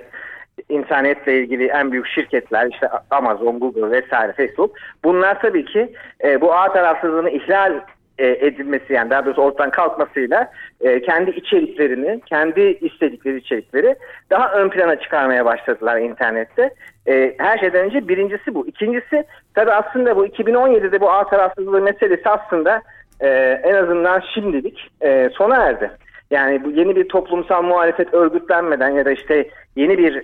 internetle 0.69 1.39
ilgili 1.39 1.67
en 1.67 1.93
büyük 1.93 2.07
şirketler 2.07 2.67
işte 2.73 2.89
Amazon, 3.11 3.61
Google 3.61 3.91
vesaire 3.91 4.33
Facebook 4.33 4.77
bunlar 5.05 5.41
tabii 5.41 5.65
ki 5.65 5.93
e, 6.25 6.41
bu 6.41 6.55
ağ 6.55 6.73
tarafsızlığını 6.73 7.31
ihlal 7.31 7.81
e, 8.19 8.27
edilmesi 8.27 8.93
yani 8.93 9.11
daha 9.11 9.27
doğrusu 9.27 9.43
ortadan 9.43 9.71
kalkmasıyla 9.71 10.51
e, 10.81 11.03
kendi 11.03 11.31
içeriklerini, 11.31 12.21
kendi 12.27 12.61
istedikleri 12.61 13.37
içerikleri 13.37 13.97
daha 14.31 14.53
ön 14.53 14.69
plana 14.69 15.01
çıkarmaya 15.01 15.45
başladılar 15.45 15.99
internette. 15.99 16.71
E, 17.09 17.35
her 17.39 17.59
şeyden 17.59 17.85
önce 17.85 18.09
birincisi 18.09 18.55
bu. 18.55 18.67
İkincisi 18.67 19.25
tabii 19.55 19.73
aslında 19.73 20.17
bu 20.17 20.27
2017'de 20.27 21.01
bu 21.01 21.11
ağ 21.11 21.29
tarafsızlığı 21.29 21.81
meselesi 21.81 22.29
aslında 22.29 22.83
en 23.63 23.75
azından 23.75 24.23
şimdilik 24.35 24.91
sona 25.33 25.57
erdi. 25.57 25.91
Yani 26.31 26.65
bu 26.65 26.71
yeni 26.71 26.97
bir 26.97 27.09
toplumsal 27.09 27.63
muhalefet 27.63 28.15
örgütlenmeden 28.15 28.91
ya 28.91 29.05
da 29.05 29.11
işte 29.11 29.49
yeni 29.77 29.99
bir 29.99 30.15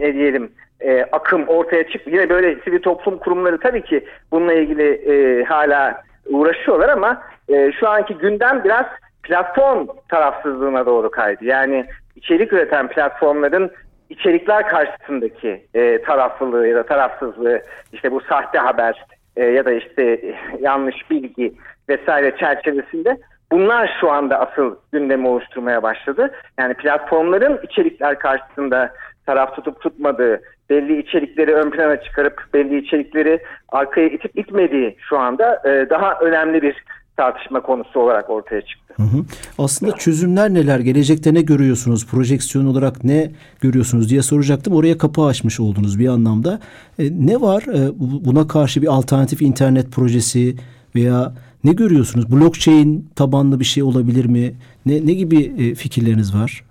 ne 0.00 0.14
diyelim 0.14 0.50
e, 0.80 1.04
akım 1.12 1.48
ortaya 1.48 1.88
çıktı. 1.88 2.10
Yine 2.10 2.28
böyle 2.28 2.60
sivil 2.64 2.82
toplum 2.82 3.18
kurumları 3.18 3.60
tabii 3.60 3.82
ki 3.82 4.04
bununla 4.32 4.52
ilgili 4.52 4.90
e, 4.90 5.44
hala 5.44 6.02
uğraşıyorlar 6.26 6.88
ama 6.88 7.22
e, 7.48 7.72
şu 7.72 7.88
anki 7.88 8.14
gündem 8.14 8.64
biraz 8.64 8.86
platform 9.22 9.86
tarafsızlığına 10.08 10.86
doğru 10.86 11.10
kaydı. 11.10 11.44
Yani 11.44 11.86
içerik 12.16 12.52
üreten 12.52 12.88
platformların 12.88 13.70
içerikler 14.10 14.68
karşısındaki 14.68 15.66
e, 15.74 16.02
taraflılığı 16.02 16.68
ya 16.68 16.76
da 16.76 16.82
tarafsızlığı 16.82 17.62
işte 17.92 18.12
bu 18.12 18.20
sahte 18.20 18.58
haber 18.58 19.04
e, 19.36 19.44
ya 19.44 19.64
da 19.64 19.72
işte 19.72 20.20
yanlış 20.60 21.10
bilgi 21.10 21.54
vesaire 21.88 22.36
çerçevesinde 22.36 23.16
bunlar 23.52 23.96
şu 24.00 24.10
anda 24.10 24.40
asıl 24.40 24.76
gündemi 24.92 25.28
oluşturmaya 25.28 25.82
başladı. 25.82 26.34
Yani 26.58 26.74
platformların 26.74 27.60
içerikler 27.62 28.18
karşısında 28.18 28.94
taraf 29.26 29.56
tutup 29.56 29.80
tutmadığı, 29.80 30.40
belli 30.70 30.98
içerikleri 30.98 31.54
ön 31.54 31.70
plana 31.70 32.02
çıkarıp 32.02 32.44
belli 32.54 32.78
içerikleri 32.78 33.42
arkaya 33.68 34.08
itip 34.08 34.38
itmediği 34.38 34.96
şu 35.08 35.18
anda 35.18 35.62
e, 35.64 35.90
daha 35.90 36.18
önemli 36.20 36.62
bir 36.62 36.84
tartışma 37.18 37.60
konusu 37.60 38.00
olarak 38.00 38.30
ortaya 38.30 38.60
çıktı. 38.62 38.94
Hı 38.96 39.02
hı. 39.02 39.24
Aslında 39.58 39.96
çözümler 39.96 40.54
neler? 40.54 40.78
Gelecekte 40.78 41.34
ne 41.34 41.40
görüyorsunuz? 41.40 42.06
Projeksiyon 42.06 42.66
olarak 42.66 43.04
ne 43.04 43.30
görüyorsunuz 43.60 44.10
diye 44.10 44.22
soracaktım. 44.22 44.74
Oraya 44.74 44.98
kapı 44.98 45.22
açmış 45.22 45.60
oldunuz 45.60 45.98
bir 45.98 46.08
anlamda. 46.08 46.60
E, 46.98 47.02
ne 47.20 47.40
var? 47.40 47.62
E, 47.62 47.78
buna 48.26 48.48
karşı 48.48 48.82
bir 48.82 48.86
alternatif 48.86 49.42
internet 49.42 49.92
projesi 49.92 50.54
veya 50.96 51.32
ne 51.64 51.72
görüyorsunuz? 51.72 52.32
Blockchain 52.32 53.10
tabanlı 53.16 53.60
bir 53.60 53.64
şey 53.64 53.82
olabilir 53.82 54.26
mi? 54.26 54.54
Ne, 54.86 55.06
ne 55.06 55.12
gibi 55.12 55.52
e, 55.58 55.74
fikirleriniz 55.74 56.34
var? 56.40 56.64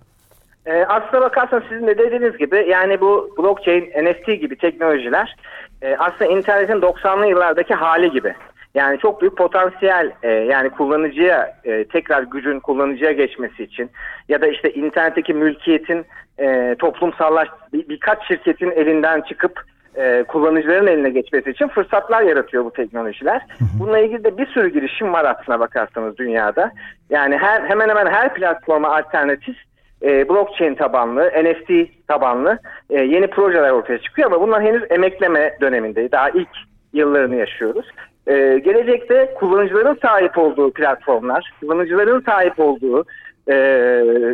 E, 0.65 0.85
aslına 0.85 1.21
bakarsan 1.21 1.63
sizin 1.69 1.87
de 1.87 1.97
dediğiniz 1.97 2.37
gibi 2.37 2.65
yani 2.69 3.01
bu 3.01 3.29
blockchain, 3.37 3.83
NFT 3.83 4.25
gibi 4.41 4.55
teknolojiler 4.55 5.35
e, 5.81 5.95
aslında 5.95 6.31
internetin 6.31 6.81
90'lı 6.81 7.27
yıllardaki 7.27 7.73
hali 7.73 8.11
gibi. 8.11 8.33
Yani 8.77 8.99
çok 8.99 9.21
büyük 9.21 9.37
potansiyel 9.37 10.11
e, 10.23 10.29
yani 10.29 10.69
kullanıcıya 10.69 11.55
e, 11.63 11.83
tekrar 11.83 12.23
gücün 12.23 12.59
kullanıcıya 12.59 13.11
geçmesi 13.11 13.63
için 13.63 13.89
ya 14.29 14.41
da 14.41 14.47
işte 14.47 14.73
internetteki 14.73 15.33
mülkiyetin 15.33 16.05
e, 16.39 16.75
toplumsallaş 16.79 17.47
bir, 17.73 17.89
birkaç 17.89 18.27
şirketin 18.27 18.71
elinden 18.71 19.21
çıkıp 19.21 19.61
e, 19.95 20.23
kullanıcıların 20.27 20.87
eline 20.87 21.09
geçmesi 21.09 21.49
için 21.49 21.67
fırsatlar 21.67 22.21
yaratıyor 22.21 22.65
bu 22.65 22.73
teknolojiler. 22.73 23.41
Bununla 23.79 23.99
ilgili 23.99 24.23
de 24.23 24.37
bir 24.37 24.47
sürü 24.47 24.73
girişim 24.73 25.13
var 25.13 25.25
aslına 25.25 25.59
bakarsanız 25.59 26.17
dünyada. 26.17 26.71
Yani 27.09 27.37
her 27.37 27.61
hemen 27.61 27.89
hemen 27.89 28.07
her 28.07 28.33
platforma 28.33 28.95
alternatif 28.97 29.55
e, 30.01 30.29
blockchain 30.29 30.75
tabanlı, 30.75 31.31
NFT 31.43 31.71
tabanlı 32.07 32.59
e, 32.89 33.01
yeni 33.01 33.27
projeler 33.27 33.71
ortaya 33.71 33.97
çıkıyor 33.97 34.31
ama 34.31 34.41
bunlar 34.41 34.63
henüz 34.63 34.83
emekleme 34.89 35.57
döneminde. 35.61 36.11
Daha 36.11 36.29
ilk 36.29 36.49
yıllarını 36.93 37.35
yaşıyoruz. 37.35 37.85
E, 38.27 38.59
gelecekte 38.59 39.33
kullanıcıların 39.39 39.97
sahip 40.01 40.37
olduğu 40.37 40.71
platformlar, 40.73 41.51
kullanıcıların 41.59 42.21
sahip 42.21 42.59
olduğu 42.59 43.05
e, 43.49 43.55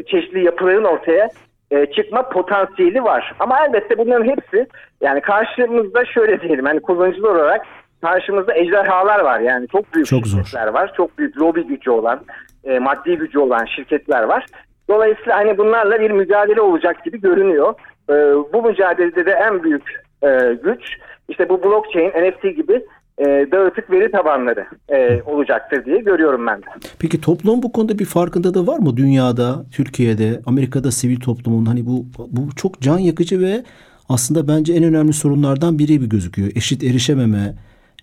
çeşitli 0.07 0.45
yapıların 0.45 0.83
ortaya 0.83 1.29
e, 1.71 1.85
çıkma 1.85 2.29
potansiyeli 2.29 3.03
var. 3.03 3.35
Ama 3.39 3.65
elbette 3.65 3.97
bunların 3.97 4.25
hepsi 4.25 4.67
yani 5.01 5.21
karşımızda 5.21 6.05
şöyle 6.05 6.41
diyelim 6.41 6.65
hani 6.65 6.79
kullanıcılar 6.79 7.35
olarak 7.35 7.65
karşımızda 8.01 8.55
ejderhalar 8.55 9.19
var. 9.19 9.39
Yani 9.39 9.67
çok 9.67 9.93
büyük 9.93 10.07
çok 10.07 10.27
şirketler 10.27 10.67
zor. 10.67 10.73
var. 10.73 10.93
Çok 10.97 11.17
büyük 11.17 11.37
lobi 11.37 11.67
gücü 11.67 11.91
olan, 11.91 12.19
e, 12.63 12.79
maddi 12.79 13.17
gücü 13.17 13.39
olan 13.39 13.65
şirketler 13.65 14.23
var. 14.23 14.45
Dolayısıyla 14.89 15.37
hani 15.37 15.57
bunlarla 15.57 15.99
bir 15.99 16.11
mücadele 16.11 16.61
olacak 16.61 17.03
gibi 17.05 17.21
görünüyor. 17.21 17.73
E, 18.09 18.13
bu 18.53 18.63
mücadelede 18.63 19.25
de 19.25 19.31
en 19.31 19.63
büyük 19.63 20.03
e, 20.23 20.57
güç 20.63 20.97
işte 21.29 21.49
bu 21.49 21.63
blockchain, 21.63 22.09
NFT 22.09 22.55
gibi 22.55 22.85
e, 23.19 23.47
dağıtık 23.51 23.91
veri 23.91 24.11
tabanları 24.11 24.65
e, 24.89 25.21
olacaktır 25.25 25.85
diye 25.85 25.97
görüyorum 25.97 26.47
ben 26.47 26.61
de. 26.61 26.65
Peki 26.99 27.21
toplum 27.21 27.63
bu 27.63 27.71
konuda 27.71 27.99
bir 27.99 28.05
farkındalığı 28.05 28.67
var 28.67 28.79
mı 28.79 28.97
dünyada, 28.97 29.65
Türkiye'de, 29.71 30.39
Amerika'da 30.45 30.91
sivil 30.91 31.19
toplumun 31.19 31.65
hani 31.65 31.85
bu 31.85 32.05
bu 32.31 32.55
çok 32.55 32.81
can 32.81 32.97
yakıcı 32.97 33.41
ve 33.41 33.63
aslında 34.09 34.47
bence 34.47 34.73
en 34.73 34.83
önemli 34.83 35.13
sorunlardan 35.13 35.79
biri 35.79 36.01
bir 36.01 36.09
gözüküyor. 36.09 36.51
Eşit 36.55 36.83
erişememe 36.83 37.53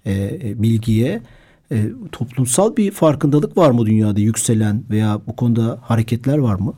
e, 0.07 0.13
e 0.13 0.63
bilgiye 0.63 1.21
e, 1.73 1.77
toplumsal 2.13 2.77
bir 2.77 2.91
farkındalık 2.91 3.59
var 3.59 3.71
mı 3.71 3.87
dünyada 3.87 4.21
yükselen 4.21 4.83
veya 4.91 5.19
bu 5.27 5.37
konuda 5.37 5.79
hareketler 5.83 6.39
var 6.39 6.55
mı? 6.55 6.75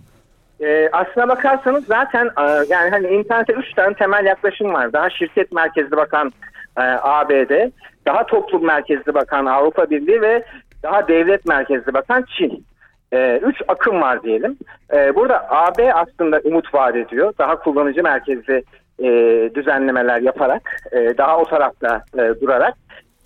E, 0.61 0.89
aslına 0.93 1.29
bakarsanız 1.29 1.85
zaten 1.87 2.27
e, 2.27 2.43
yani 2.69 2.91
hani 2.91 3.07
internete 3.07 3.53
üç 3.53 3.75
tane 3.75 3.95
temel 3.95 4.25
yaklaşım 4.25 4.73
var. 4.73 4.93
Daha 4.93 5.11
şirket 5.11 5.53
merkezli 5.53 5.97
bakan 5.97 6.33
e, 6.77 6.83
ABD, 7.03 7.71
daha 8.07 8.27
toplum 8.27 8.67
merkezli 8.67 9.15
bakan 9.15 9.47
Avrupa 9.47 9.91
Birliği 9.91 10.23
ve 10.23 10.45
daha 10.83 11.09
devlet 11.09 11.47
merkezli 11.47 11.95
bakan 11.95 12.25
Çin. 12.39 12.65
E, 13.13 13.41
üç 13.43 13.63
akım 13.69 14.01
var 14.01 14.23
diyelim. 14.23 14.57
E, 14.95 15.15
burada 15.15 15.47
AB 15.51 15.95
aslında 15.95 16.41
umut 16.45 16.75
vaat 16.75 16.97
ediyor. 16.97 17.33
Daha 17.39 17.57
kullanıcı 17.57 18.03
merkezli 18.03 18.65
e, 18.99 19.11
düzenlemeler 19.55 20.21
yaparak, 20.21 20.77
e, 20.93 21.19
daha 21.19 21.39
o 21.39 21.45
tarafta 21.45 22.03
e, 22.15 22.41
durarak. 22.41 22.75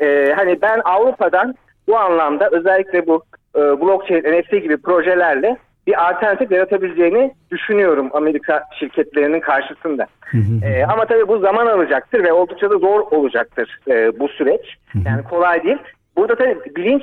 E, 0.00 0.32
hani 0.36 0.62
ben 0.62 0.80
Avrupa'dan 0.84 1.54
bu 1.88 1.98
anlamda 1.98 2.48
özellikle 2.52 3.06
bu 3.06 3.22
e, 3.56 3.60
blockchain, 3.60 4.22
NFT 4.22 4.50
gibi 4.50 4.76
projelerle 4.76 5.56
bir 5.86 6.08
alternatif 6.08 6.50
yaratabileceğini 6.50 7.34
düşünüyorum 7.50 8.10
Amerika 8.12 8.64
şirketlerinin 8.78 9.40
karşısında. 9.40 10.06
ee, 10.62 10.84
ama 10.84 11.04
tabii 11.06 11.28
bu 11.28 11.38
zaman 11.38 11.66
alacaktır 11.66 12.24
ve 12.24 12.32
oldukça 12.32 12.70
da 12.70 12.78
zor 12.78 13.00
olacaktır 13.00 13.80
e, 13.88 14.18
bu 14.18 14.28
süreç. 14.28 14.76
Yani 15.04 15.22
kolay 15.22 15.64
değil. 15.64 15.78
Burada 16.16 16.34
tabii 16.34 16.76
bilinç, 16.76 17.02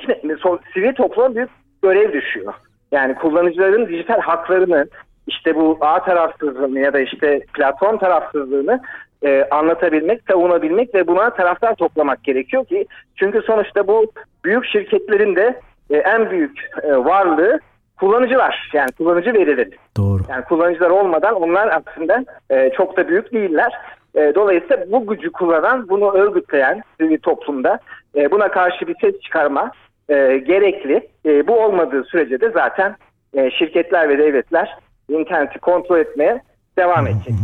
sivil 0.74 0.94
topluma 0.94 1.34
büyük 1.34 1.50
görev 1.82 2.12
düşüyor. 2.12 2.54
Yani 2.92 3.14
kullanıcıların 3.14 3.88
dijital 3.88 4.20
haklarını, 4.20 4.86
işte 5.26 5.54
bu 5.54 5.78
ağ 5.80 6.04
tarafsızlığını 6.04 6.80
ya 6.80 6.92
da 6.92 7.00
işte 7.00 7.40
platform 7.54 7.98
tarafsızlığını 7.98 8.80
e, 9.24 9.48
anlatabilmek, 9.50 10.20
savunabilmek 10.28 10.94
ve 10.94 11.06
buna 11.06 11.30
taraftar 11.30 11.74
toplamak 11.74 12.24
gerekiyor 12.24 12.66
ki 12.66 12.86
çünkü 13.16 13.42
sonuçta 13.42 13.86
bu 13.86 14.12
büyük 14.44 14.66
şirketlerin 14.66 15.36
de 15.36 15.60
e, 15.90 15.96
en 15.96 16.30
büyük 16.30 16.70
e, 16.82 16.96
varlığı 16.96 17.60
kullanıcılar 18.00 18.70
yani 18.72 18.90
kullanıcı 18.98 19.34
verileri. 19.34 19.70
Doğru. 19.96 20.22
Yani 20.28 20.44
kullanıcılar 20.44 20.90
olmadan 20.90 21.34
onlar 21.34 21.82
aslında 21.82 22.24
e, 22.50 22.70
çok 22.76 22.96
da 22.96 23.08
büyük 23.08 23.32
değiller. 23.32 23.72
E, 24.14 24.32
dolayısıyla 24.34 24.92
bu 24.92 25.06
gücü 25.06 25.32
kullanan, 25.32 25.88
bunu 25.88 26.12
örgütleyen 26.12 26.82
bir 27.00 27.18
toplumda 27.18 27.78
e, 28.16 28.30
buna 28.30 28.48
karşı 28.48 28.86
bir 28.86 28.96
ses 29.00 29.20
çıkarma 29.20 29.70
e, 30.08 30.38
gerekli. 30.38 31.08
E, 31.26 31.46
bu 31.46 31.60
olmadığı 31.60 32.04
sürece 32.04 32.40
de 32.40 32.50
zaten 32.50 32.96
e, 33.34 33.50
şirketler 33.50 34.08
ve 34.08 34.18
devletler 34.18 34.78
interneti 35.08 35.58
kontrol 35.58 35.98
etmeye 35.98 36.42
devam 36.78 37.06
edecek. 37.06 37.34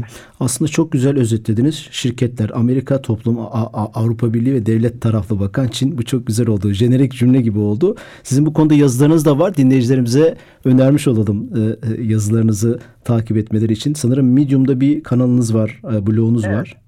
Aslında 0.41 0.71
çok 0.71 0.93
güzel 0.93 1.19
özetlediniz. 1.19 1.89
Şirketler, 1.91 2.51
Amerika, 2.55 3.03
toplum, 3.03 3.39
Avrupa 3.95 4.35
Birliği 4.35 4.55
ve 4.55 4.67
devlet 4.67 5.01
taraflı 5.01 5.41
bakan 5.41 5.69
Çin 5.69 5.99
bu 5.99 6.05
çok 6.05 6.27
güzel 6.27 6.49
oldu. 6.49 6.73
Jenerik 6.73 7.13
cümle 7.13 7.41
gibi 7.41 7.59
oldu. 7.59 7.97
Sizin 8.23 8.47
bu 8.47 8.53
konuda 8.53 8.75
yazılarınız 8.75 9.25
da 9.25 9.39
var. 9.39 9.57
Dinleyicilerimize 9.57 10.37
önermiş 10.65 11.09
olalım 11.09 11.51
e, 11.57 11.61
e, 11.61 12.03
yazılarınızı 12.03 12.81
takip 13.05 13.37
etmeleri 13.37 13.73
için. 13.73 13.95
Sanırım 13.95 14.33
Medium'da 14.33 14.81
bir 14.81 15.03
kanalınız 15.03 15.55
var, 15.55 15.81
e, 15.93 16.07
blogunuz 16.07 16.45
evet. 16.45 16.57
var. 16.57 16.80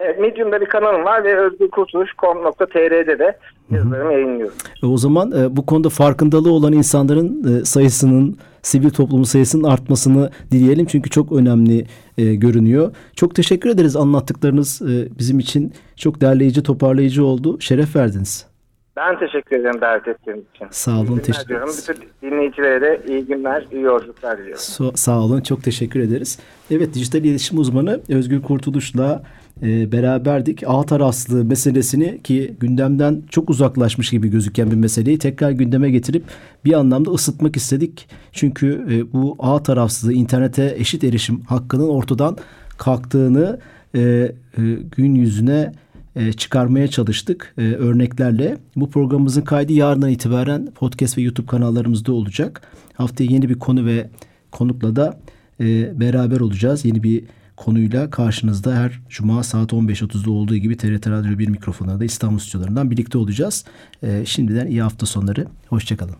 Evet, 0.00 0.20
Medium'da 0.20 0.60
bir 0.60 0.66
kanalım 0.66 1.04
var 1.04 1.24
ve 1.24 1.38
özgürkurtuluş.com.tr'de 1.40 3.18
de 3.18 3.38
yazılarımı 3.70 4.12
yayınlıyorum. 4.12 4.56
O 4.82 4.96
zaman 4.98 5.56
bu 5.56 5.66
konuda 5.66 5.88
farkındalığı 5.88 6.52
olan 6.52 6.72
insanların 6.72 7.62
sayısının 7.64 8.38
sivil 8.62 8.90
toplumun 8.90 9.24
sayısının 9.24 9.64
artmasını 9.64 10.30
dileyelim. 10.50 10.86
Çünkü 10.86 11.10
çok 11.10 11.32
önemli 11.32 11.86
e, 12.18 12.34
görünüyor. 12.34 12.94
Çok 13.16 13.34
teşekkür 13.34 13.70
ederiz 13.70 13.96
anlattıklarınız 13.96 14.82
e, 14.82 15.18
bizim 15.18 15.38
için 15.38 15.72
çok 15.96 16.20
derleyici, 16.20 16.62
toparlayıcı 16.62 17.24
oldu. 17.24 17.60
Şeref 17.60 17.96
verdiniz. 17.96 18.46
Ben 18.96 19.18
teşekkür 19.18 19.56
ederim 19.56 19.80
davet 19.80 20.08
ettiğiniz 20.08 20.42
için. 20.54 20.66
Sağ 20.70 21.00
olun. 21.00 21.18
Teşekkür 21.18 21.48
diyorum. 21.48 21.70
Bütün 21.78 22.30
dinleyicilere 22.30 22.80
de 22.80 23.00
iyi 23.08 23.26
günler, 23.26 23.66
iyi 23.72 23.82
yolculuklar 23.82 24.38
diliyorum. 24.38 24.60
So- 24.60 24.96
sağ 24.96 25.20
olun. 25.20 25.40
Çok 25.40 25.62
teşekkür 25.62 26.00
ederiz. 26.00 26.38
Evet 26.70 26.94
dijital 26.94 27.24
iletişim 27.24 27.58
uzmanı 27.58 28.00
Özgür 28.08 28.42
Kurtuluş'la 28.42 29.22
e, 29.62 29.92
beraberdik. 29.92 30.62
Ağ 30.66 30.82
tarafsızlığı 30.82 31.44
meselesini 31.44 32.22
ki 32.22 32.54
gündemden 32.60 33.22
çok 33.30 33.50
uzaklaşmış 33.50 34.10
gibi 34.10 34.28
gözüken 34.28 34.70
bir 34.70 34.76
meseleyi 34.76 35.18
tekrar 35.18 35.50
gündeme 35.50 35.90
getirip 35.90 36.24
bir 36.64 36.72
anlamda 36.72 37.10
ısıtmak 37.10 37.56
istedik. 37.56 38.08
Çünkü 38.32 38.86
e, 38.90 39.12
bu 39.12 39.36
ağ 39.38 39.62
tarafsızlığı 39.62 40.12
internete 40.12 40.74
eşit 40.78 41.04
erişim 41.04 41.40
hakkının 41.40 41.88
ortadan 41.88 42.36
kalktığını 42.78 43.60
e, 43.94 44.00
e, 44.00 44.32
gün 44.96 45.14
yüzüne 45.14 45.72
e, 46.16 46.32
çıkarmaya 46.32 46.88
çalıştık 46.88 47.54
e, 47.58 47.62
örneklerle. 47.62 48.58
Bu 48.76 48.90
programımızın 48.90 49.42
kaydı 49.42 49.72
yarından 49.72 50.10
itibaren 50.10 50.68
podcast 50.74 51.18
ve 51.18 51.22
YouTube 51.22 51.46
kanallarımızda 51.46 52.12
olacak. 52.12 52.62
Haftaya 52.94 53.30
yeni 53.30 53.48
bir 53.48 53.58
konu 53.58 53.86
ve 53.86 54.10
konukla 54.50 54.96
da 54.96 55.20
e, 55.60 56.00
beraber 56.00 56.40
olacağız. 56.40 56.84
Yeni 56.84 57.02
bir 57.02 57.24
konuyla 57.56 58.10
karşınızda 58.10 58.74
her 58.74 59.00
cuma 59.08 59.42
saat 59.42 59.72
15.30'da 59.72 60.30
olduğu 60.30 60.56
gibi 60.56 60.76
TRT 60.76 61.06
Radyo 61.06 61.38
1 61.38 61.48
mikrofonunda 61.48 62.04
İstanbul 62.04 62.38
stüdyolarından 62.38 62.90
birlikte 62.90 63.18
olacağız. 63.18 63.64
E, 64.02 64.26
şimdiden 64.26 64.66
iyi 64.66 64.82
hafta 64.82 65.06
sonları. 65.06 65.46
Hoşçakalın. 65.68 66.16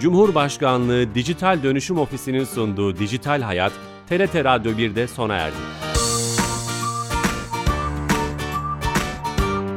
Cumhurbaşkanlığı 0.00 1.14
Dijital 1.14 1.62
Dönüşüm 1.62 1.98
Ofisi'nin 1.98 2.44
sunduğu 2.44 2.98
Dijital 2.98 3.42
Hayat, 3.42 3.72
TRT 4.08 4.34
Radyo 4.44 4.72
1'de 4.72 5.08
sona 5.08 5.34
erdi. 5.34 5.91